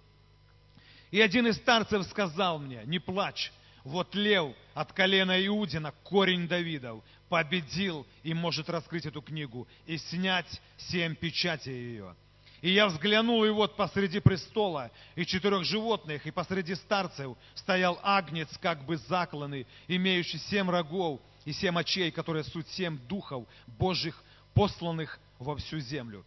И 1.10 1.18
один 1.18 1.46
из 1.46 1.56
старцев 1.56 2.04
сказал 2.08 2.58
мне, 2.58 2.82
не 2.84 2.98
плачь, 2.98 3.50
вот 3.84 4.14
лев 4.14 4.54
от 4.74 4.92
колена 4.92 5.46
Иудина, 5.46 5.94
корень 6.04 6.46
Давидов, 6.46 7.02
победил 7.28 8.06
и 8.22 8.34
может 8.34 8.68
раскрыть 8.68 9.06
эту 9.06 9.22
книгу 9.22 9.66
и 9.86 9.98
снять 9.98 10.60
семь 10.76 11.14
печатей 11.14 11.72
ее. 11.72 12.14
И 12.60 12.70
я 12.70 12.88
взглянул, 12.88 13.44
и 13.44 13.50
вот 13.50 13.76
посреди 13.76 14.18
престола 14.18 14.90
и 15.14 15.24
четырех 15.24 15.64
животных, 15.64 16.26
и 16.26 16.30
посреди 16.30 16.74
старцев 16.74 17.36
стоял 17.54 18.00
агнец, 18.02 18.48
как 18.60 18.84
бы 18.84 18.96
закланный, 18.96 19.66
имеющий 19.86 20.38
семь 20.38 20.68
рогов 20.68 21.20
и 21.44 21.52
семь 21.52 21.78
очей, 21.78 22.10
которые 22.10 22.42
суть 22.44 22.68
семь 22.70 22.98
духов 23.06 23.46
Божьих, 23.66 24.20
посланных 24.54 25.20
во 25.38 25.54
всю 25.56 25.78
землю. 25.78 26.24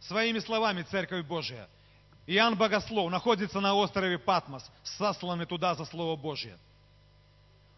Своими 0.00 0.40
словами, 0.40 0.82
Церковь 0.82 1.24
Божия– 1.24 1.66
Иоанн 2.26 2.56
Богослов 2.56 3.10
находится 3.10 3.60
на 3.60 3.74
острове 3.74 4.18
Патмос, 4.18 4.64
сосланный 4.84 5.46
туда 5.46 5.74
за 5.74 5.84
Слово 5.84 6.16
Божье. 6.16 6.56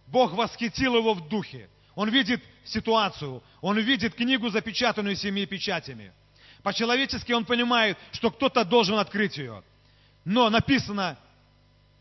Бог 0.07 0.33
восхитил 0.33 0.97
его 0.97 1.15
в 1.15 1.29
духе. 1.29 1.69
Он 1.95 2.09
видит 2.11 2.43
ситуацию, 2.65 3.43
он 3.61 3.79
видит 3.79 4.15
книгу, 4.15 4.49
запечатанную 4.49 5.17
семи 5.17 5.47
печатями. 5.47 6.13
По-человечески 6.63 7.33
он 7.33 7.45
понимает, 7.45 7.99
что 8.13 8.31
кто-то 8.31 8.65
должен 8.65 8.99
открыть 8.99 9.37
ее. 9.37 9.63
Но 10.25 10.49
написано, 10.51 11.19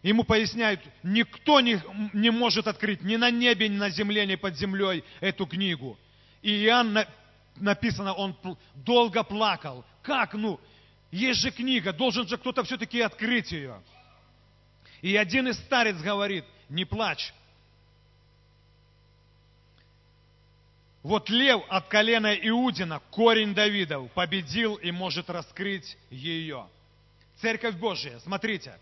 ему 0.02 0.24
поясняют, 0.24 0.80
никто 1.04 1.60
не, 1.60 1.82
не 2.14 2.30
может 2.30 2.68
открыть 2.68 3.04
ни 3.04 3.18
на 3.18 3.30
небе, 3.30 3.68
ни 3.68 3.78
на 3.78 3.90
земле, 3.90 4.26
ни 4.26 4.36
под 4.36 4.56
землей 4.56 5.04
эту 5.20 5.46
книгу. 5.46 6.00
И 6.42 6.66
Иоанн, 6.66 7.06
написано, 7.58 8.14
он 8.14 8.36
долго 8.76 9.24
плакал. 9.24 9.86
Как, 10.02 10.34
ну, 10.34 10.60
есть 11.12 11.42
же 11.42 11.52
книга, 11.52 11.94
должен 11.94 12.28
же 12.28 12.38
кто-то 12.38 12.64
все-таки 12.64 13.02
открыть 13.02 13.52
ее. 13.52 13.82
И 15.02 15.16
один 15.18 15.50
из 15.50 15.58
старец 15.58 15.98
говорит, 15.98 16.46
не 16.70 16.86
плачь. 16.86 17.34
Вот 21.04 21.30
лев 21.30 21.62
от 21.68 21.90
колена 21.90 22.34
Иудина, 22.34 23.02
корень 23.12 23.54
Давидов, 23.54 24.10
победил 24.14 24.76
и 24.76 24.90
может 24.90 25.30
раскрыть 25.30 25.98
ее. 26.10 26.68
Церковь 27.42 27.76
Божия, 27.76 28.20
смотрите, 28.20 28.80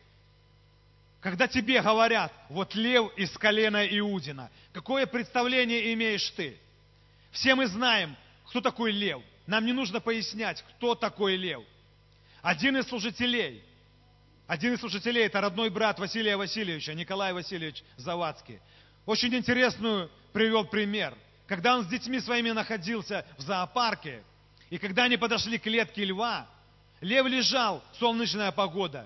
когда 1.19 1.47
тебе 1.47 1.81
говорят, 1.81 2.31
вот 2.49 2.75
лев 2.75 3.11
из 3.17 3.31
колена 3.37 3.87
Иудина, 3.87 4.51
какое 4.71 5.07
представление 5.07 5.93
имеешь 5.93 6.29
ты? 6.31 6.57
Все 7.31 7.55
мы 7.55 7.65
знаем, 7.65 8.15
кто 8.47 8.61
такой 8.61 8.91
лев. 8.91 9.21
Нам 9.47 9.65
не 9.65 9.73
нужно 9.73 9.99
пояснять, 9.99 10.61
кто 10.61 10.93
такой 10.93 11.37
лев. 11.37 11.63
Один 12.43 12.77
из 12.77 12.87
служителей, 12.87 13.63
один 14.45 14.73
из 14.73 14.79
служителей, 14.79 15.23
это 15.23 15.41
родной 15.41 15.69
брат 15.71 15.97
Василия 15.97 16.37
Васильевича, 16.37 16.93
Николай 16.93 17.33
Васильевич 17.33 17.83
Завадский, 17.97 18.59
очень 19.05 19.33
интересную 19.33 20.11
привел 20.33 20.65
пример, 20.65 21.15
когда 21.51 21.75
он 21.75 21.83
с 21.83 21.87
детьми 21.87 22.17
своими 22.21 22.51
находился 22.51 23.25
в 23.37 23.41
зоопарке, 23.41 24.23
и 24.69 24.77
когда 24.77 25.03
они 25.03 25.17
подошли 25.17 25.57
к 25.57 25.63
клетке 25.63 26.05
льва, 26.05 26.47
лев 27.01 27.27
лежал, 27.27 27.83
солнечная 27.99 28.53
погода. 28.53 29.05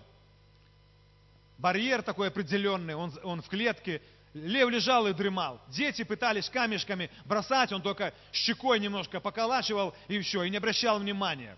Барьер 1.58 2.04
такой 2.04 2.28
определенный, 2.28 2.94
он, 2.94 3.12
он 3.24 3.42
в 3.42 3.48
клетке, 3.48 4.00
Лев 4.36 4.70
лежал 4.70 5.08
и 5.08 5.14
дремал. 5.14 5.60
Дети 5.70 6.04
пытались 6.04 6.48
камешками 6.48 7.10
бросать, 7.24 7.72
он 7.72 7.82
только 7.82 8.14
щекой 8.32 8.80
немножко 8.80 9.20
поколачивал 9.20 9.96
и 10.08 10.20
все, 10.20 10.44
и 10.44 10.52
не 10.52 10.58
обращал 10.58 11.00
внимания. 11.00 11.58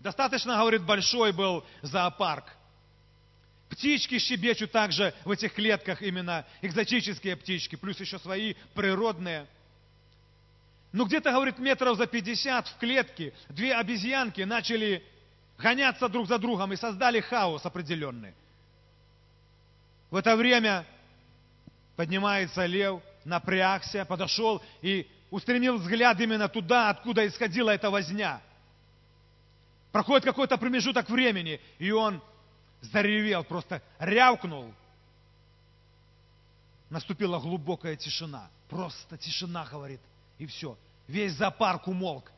Достаточно, 0.00 0.56
говорит, 0.56 0.82
большой 0.82 1.32
был 1.32 1.62
зоопарк. 1.82 2.46
Птички 3.68 4.18
щебечут 4.18 4.72
также 4.72 5.12
в 5.26 5.30
этих 5.30 5.52
клетках, 5.52 6.00
именно 6.00 6.46
экзотические 6.62 7.36
птички, 7.36 7.76
плюс 7.76 8.00
еще 8.00 8.18
свои 8.18 8.54
природные. 8.72 9.46
Ну, 10.94 11.06
где-то, 11.06 11.32
говорит, 11.32 11.58
метров 11.58 11.98
за 11.98 12.06
50 12.06 12.68
в 12.68 12.78
клетке 12.78 13.34
две 13.48 13.74
обезьянки 13.74 14.42
начали 14.42 15.04
гоняться 15.58 16.08
друг 16.08 16.28
за 16.28 16.38
другом 16.38 16.72
и 16.72 16.76
создали 16.76 17.18
хаос 17.18 17.66
определенный. 17.66 18.32
В 20.12 20.14
это 20.14 20.36
время 20.36 20.86
Поднимается 21.96 22.64
лев, 22.66 23.00
напрягся, 23.24 24.04
подошел 24.04 24.62
и 24.82 25.08
устремил 25.30 25.78
взгляд 25.78 26.20
именно 26.20 26.48
туда, 26.48 26.90
откуда 26.90 27.26
исходила 27.26 27.70
эта 27.70 27.90
возня. 27.90 28.40
Проходит 29.92 30.24
какой-то 30.24 30.56
промежуток 30.58 31.08
времени, 31.08 31.60
и 31.78 31.90
он 31.92 32.20
заревел, 32.80 33.44
просто 33.44 33.82
рявкнул. 33.98 34.72
Наступила 36.90 37.38
глубокая 37.38 37.96
тишина. 37.96 38.48
Просто 38.68 39.16
тишина, 39.16 39.66
говорит, 39.70 40.00
и 40.38 40.46
все. 40.46 40.76
Весь 41.06 41.32
зоопарк 41.32 41.88
умолк. 41.88 42.30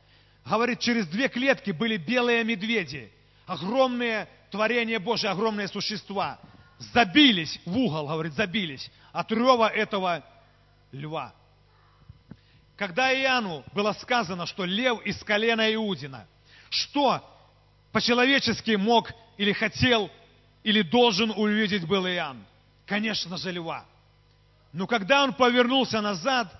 Говорит, 0.45 0.81
через 0.81 1.07
две 1.09 1.29
клетки 1.29 1.71
были 1.71 1.97
белые 1.97 2.45
медведи. 2.45 3.13
Огромные 3.47 4.29
творения 4.51 4.99
Божие, 4.99 5.31
огромные 5.31 5.69
существа 5.69 6.39
забились 6.79 7.61
в 7.65 7.77
угол, 7.77 8.07
говорит, 8.09 8.35
забились 8.35 8.91
от 9.13 9.31
рева 9.33 9.69
этого 9.69 10.23
льва. 10.93 11.33
Когда 12.77 13.13
Иоанну 13.13 13.65
было 13.73 13.93
сказано, 13.93 14.47
что 14.47 14.65
лев 14.65 15.01
из 15.03 15.23
колена 15.25 15.73
Иудина, 15.75 16.27
что 16.69 17.25
по-человечески 17.93 18.73
мог 18.73 19.11
или 19.39 19.53
хотел, 19.53 20.11
или 20.63 20.83
должен 20.83 21.31
увидеть 21.31 21.87
был 21.87 22.07
Иоанн? 22.07 22.45
Конечно 22.85 23.39
же, 23.39 23.53
льва. 23.53 23.85
Но 24.73 24.87
когда 24.87 25.25
он 25.25 25.33
повернулся 25.33 26.01
назад, 26.03 26.53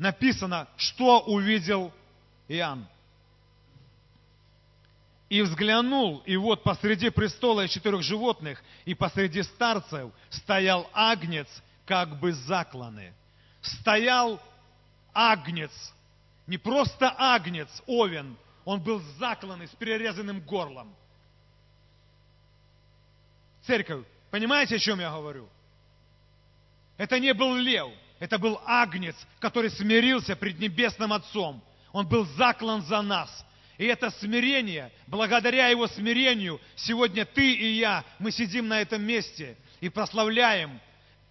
написано, 0.00 0.66
что 0.76 1.20
увидел 1.20 1.92
Иоанн 2.48 2.88
и 5.28 5.42
взглянул, 5.42 6.22
и 6.26 6.36
вот 6.36 6.64
посреди 6.64 7.10
престола 7.10 7.68
четырех 7.68 8.02
животных 8.02 8.60
и 8.84 8.94
посреди 8.94 9.42
старцев 9.42 10.10
стоял 10.30 10.90
агнец, 10.92 11.46
как 11.84 12.18
бы 12.18 12.32
закланный. 12.32 13.12
Стоял 13.60 14.40
агнец, 15.12 15.70
не 16.46 16.56
просто 16.56 17.14
агнец, 17.16 17.68
овен, 17.86 18.36
он 18.64 18.80
был 18.80 19.00
закланный 19.18 19.68
с 19.68 19.72
перерезанным 19.72 20.40
горлом. 20.40 20.92
Церковь, 23.66 24.06
понимаете, 24.30 24.76
о 24.76 24.78
чем 24.78 24.98
я 24.98 25.10
говорю? 25.10 25.46
Это 26.96 27.20
не 27.20 27.34
был 27.34 27.54
лев, 27.54 27.90
это 28.20 28.38
был 28.38 28.60
агнец, 28.64 29.16
который 29.40 29.70
смирился 29.70 30.36
пред 30.36 30.60
Небесным 30.60 31.12
Отцом. 31.12 31.60
Он 31.92 32.06
был 32.06 32.24
заклан 32.36 32.82
за 32.82 33.02
нас– 33.02 33.44
и 33.80 33.86
это 33.86 34.10
смирение, 34.10 34.92
благодаря 35.06 35.68
его 35.68 35.86
смирению, 35.86 36.60
сегодня 36.76 37.24
ты 37.24 37.54
и 37.54 37.78
я, 37.78 38.04
мы 38.18 38.30
сидим 38.30 38.68
на 38.68 38.82
этом 38.82 39.02
месте 39.02 39.56
и 39.80 39.88
прославляем, 39.88 40.78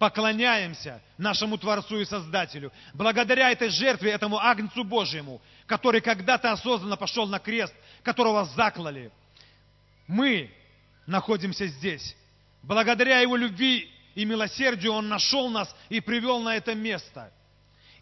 поклоняемся 0.00 1.00
нашему 1.16 1.58
Творцу 1.58 2.00
и 2.00 2.04
Создателю. 2.04 2.72
Благодаря 2.92 3.52
этой 3.52 3.68
жертве, 3.68 4.10
этому 4.10 4.40
Агнцу 4.40 4.82
Божьему, 4.82 5.40
который 5.66 6.00
когда-то 6.00 6.50
осознанно 6.50 6.96
пошел 6.96 7.28
на 7.28 7.38
крест, 7.38 7.72
которого 8.02 8.44
заклали, 8.44 9.12
мы 10.08 10.52
находимся 11.06 11.68
здесь. 11.68 12.16
Благодаря 12.64 13.20
Его 13.20 13.36
любви 13.36 13.88
и 14.20 14.24
милосердию 14.26 14.92
Он 14.92 15.08
нашел 15.08 15.48
нас 15.48 15.74
и 15.88 15.98
привел 16.00 16.40
на 16.40 16.54
это 16.54 16.74
место. 16.74 17.32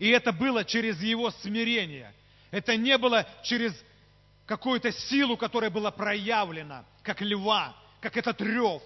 И 0.01 0.09
это 0.09 0.33
было 0.33 0.65
через 0.65 1.01
Его 1.01 1.31
смирение. 1.31 2.13
Это 2.51 2.77
не 2.77 2.99
было 2.99 3.25
через 3.45 3.73
какую-то 4.45 4.91
силу, 4.91 5.37
которая 5.37 5.71
была 5.71 5.93
проявлена, 5.93 6.85
как 7.05 7.21
льва, 7.21 7.77
как 8.01 8.17
этот 8.17 8.41
рев. 8.41 8.83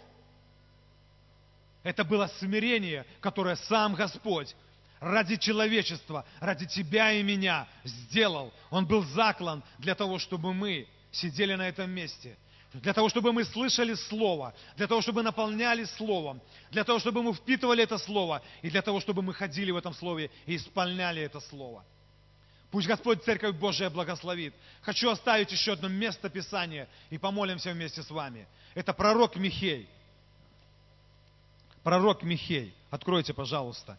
Это 1.83 2.05
было 2.05 2.31
смирение, 2.39 3.07
которое 3.21 3.57
сам 3.57 3.95
Господь 3.95 4.55
ради 5.01 5.37
человечества, 5.37 6.27
ради 6.39 6.67
тебя 6.67 7.13
и 7.13 7.23
меня 7.23 7.67
сделал. 7.83 8.53
Он 8.69 8.85
был 8.85 9.05
заклан 9.05 9.63
для 9.79 9.95
того, 9.95 10.19
чтобы 10.19 10.53
мы 10.53 10.87
сидели 11.11 11.55
на 11.55 11.67
этом 11.67 11.91
месте, 11.91 12.37
для 12.75 12.95
того, 12.95 13.09
чтобы 13.09 13.33
мы 13.33 13.45
слышали 13.45 13.95
Слово, 13.95 14.55
для 14.77 14.87
того, 14.87 15.03
чтобы 15.03 15.23
наполняли 15.23 15.85
Словом, 15.85 16.41
для 16.71 16.85
того, 16.85 16.99
чтобы 16.99 17.23
мы 17.23 17.35
впитывали 17.35 17.83
это 17.83 17.99
Слово, 17.99 18.43
и 18.63 18.71
для 18.71 18.83
того, 18.83 19.01
чтобы 19.01 19.23
мы 19.23 19.35
ходили 19.35 19.71
в 19.71 19.77
этом 19.77 19.93
Слове 19.93 20.31
и 20.47 20.57
исполняли 20.57 21.23
это 21.23 21.41
Слово. 21.41 21.85
Пусть 22.71 22.89
Господь 22.89 23.23
Церковь 23.23 23.57
Божия 23.57 23.91
благословит. 23.91 24.55
Хочу 24.81 25.11
оставить 25.11 25.53
еще 25.53 25.75
одно 25.75 25.89
место 25.89 26.31
Писания 26.31 26.89
и 27.11 27.19
помолимся 27.19 27.71
вместе 27.73 28.03
с 28.03 28.11
вами. 28.11 28.47
Это 28.75 28.95
пророк 28.95 29.37
Михей. 29.37 29.87
Пророк 31.83 32.23
Михей. 32.23 32.75
Откройте, 32.91 33.35
пожалуйста. 33.35 33.99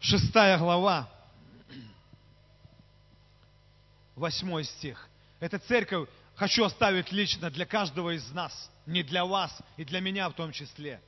Шестая 0.00 0.58
глава, 0.58 1.08
восьмой 4.18 4.64
стих. 4.64 5.08
Эта 5.40 5.58
церковь 5.58 6.08
хочу 6.34 6.64
оставить 6.64 7.12
лично 7.12 7.50
для 7.50 7.66
каждого 7.66 8.14
из 8.14 8.30
нас, 8.32 8.70
не 8.86 9.02
для 9.02 9.24
вас 9.24 9.56
и 9.76 9.84
для 9.84 10.00
меня 10.00 10.28
в 10.28 10.34
том 10.34 10.52
числе. 10.52 11.00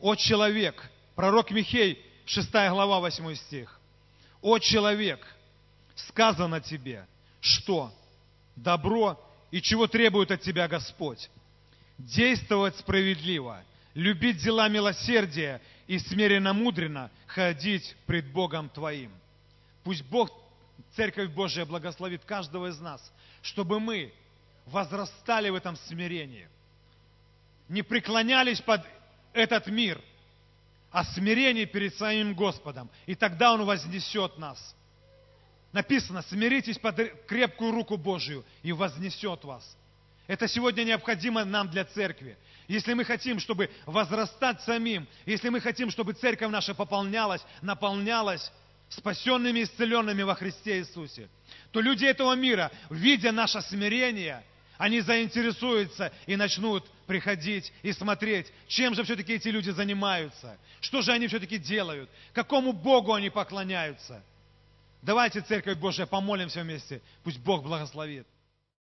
О 0.00 0.14
человек, 0.14 0.90
пророк 1.14 1.50
Михей 1.50 2.04
6 2.26 2.50
глава, 2.50 3.00
8 3.00 3.34
стих. 3.34 3.80
«О 4.40 4.58
человек, 4.58 5.24
сказано 5.94 6.60
тебе, 6.60 7.06
что 7.40 7.92
добро 8.56 9.20
и 9.50 9.60
чего 9.60 9.86
требует 9.86 10.30
от 10.30 10.40
тебя 10.40 10.66
Господь? 10.66 11.30
Действовать 11.98 12.76
справедливо, 12.78 13.62
любить 13.94 14.42
дела 14.42 14.68
милосердия 14.68 15.60
и 15.86 15.98
смиренно 15.98 16.52
мудренно 16.52 17.10
ходить 17.26 17.94
пред 18.06 18.32
Богом 18.32 18.68
твоим». 18.68 19.12
Пусть 19.84 20.04
Бог, 20.04 20.30
Церковь 20.94 21.30
Божия, 21.30 21.64
благословит 21.64 22.24
каждого 22.24 22.68
из 22.68 22.78
нас, 22.80 23.12
чтобы 23.40 23.80
мы 23.80 24.12
возрастали 24.66 25.48
в 25.48 25.54
этом 25.54 25.76
смирении, 25.76 26.48
не 27.68 27.82
преклонялись 27.82 28.60
под 28.60 28.82
этот 29.32 29.66
мир– 29.68 30.00
о 30.92 31.04
смирении 31.04 31.64
перед 31.64 31.96
своим 31.96 32.34
Господом. 32.34 32.90
И 33.06 33.14
тогда 33.14 33.54
Он 33.54 33.64
вознесет 33.64 34.38
нас. 34.38 34.76
Написано, 35.72 36.22
смиритесь 36.22 36.78
под 36.78 36.96
крепкую 37.26 37.72
руку 37.72 37.96
Божию 37.96 38.44
и 38.62 38.72
вознесет 38.72 39.42
вас. 39.42 39.76
Это 40.26 40.46
сегодня 40.46 40.84
необходимо 40.84 41.44
нам 41.44 41.70
для 41.70 41.84
церкви. 41.86 42.36
Если 42.68 42.92
мы 42.92 43.04
хотим, 43.04 43.40
чтобы 43.40 43.70
возрастать 43.86 44.60
самим, 44.62 45.08
если 45.24 45.48
мы 45.48 45.60
хотим, 45.60 45.90
чтобы 45.90 46.12
церковь 46.12 46.50
наша 46.50 46.74
пополнялась, 46.74 47.42
наполнялась 47.62 48.52
спасенными, 48.96 49.62
исцеленными 49.62 50.22
во 50.22 50.34
Христе 50.34 50.78
Иисусе, 50.78 51.28
то 51.70 51.80
люди 51.80 52.04
этого 52.04 52.34
мира, 52.34 52.70
видя 52.90 53.32
наше 53.32 53.60
смирение, 53.62 54.44
они 54.78 55.00
заинтересуются 55.00 56.12
и 56.26 56.36
начнут 56.36 56.84
приходить 57.06 57.72
и 57.82 57.92
смотреть, 57.92 58.52
чем 58.66 58.94
же 58.94 59.04
все-таки 59.04 59.34
эти 59.34 59.48
люди 59.48 59.70
занимаются, 59.70 60.58
что 60.80 61.02
же 61.02 61.12
они 61.12 61.26
все-таки 61.28 61.58
делают, 61.58 62.10
какому 62.32 62.72
Богу 62.72 63.12
они 63.14 63.30
поклоняются. 63.30 64.22
Давайте, 65.00 65.40
Церковь 65.40 65.78
Божия, 65.78 66.06
помолимся 66.06 66.62
вместе, 66.62 67.00
пусть 67.24 67.38
Бог 67.38 67.62
благословит. 67.62 68.26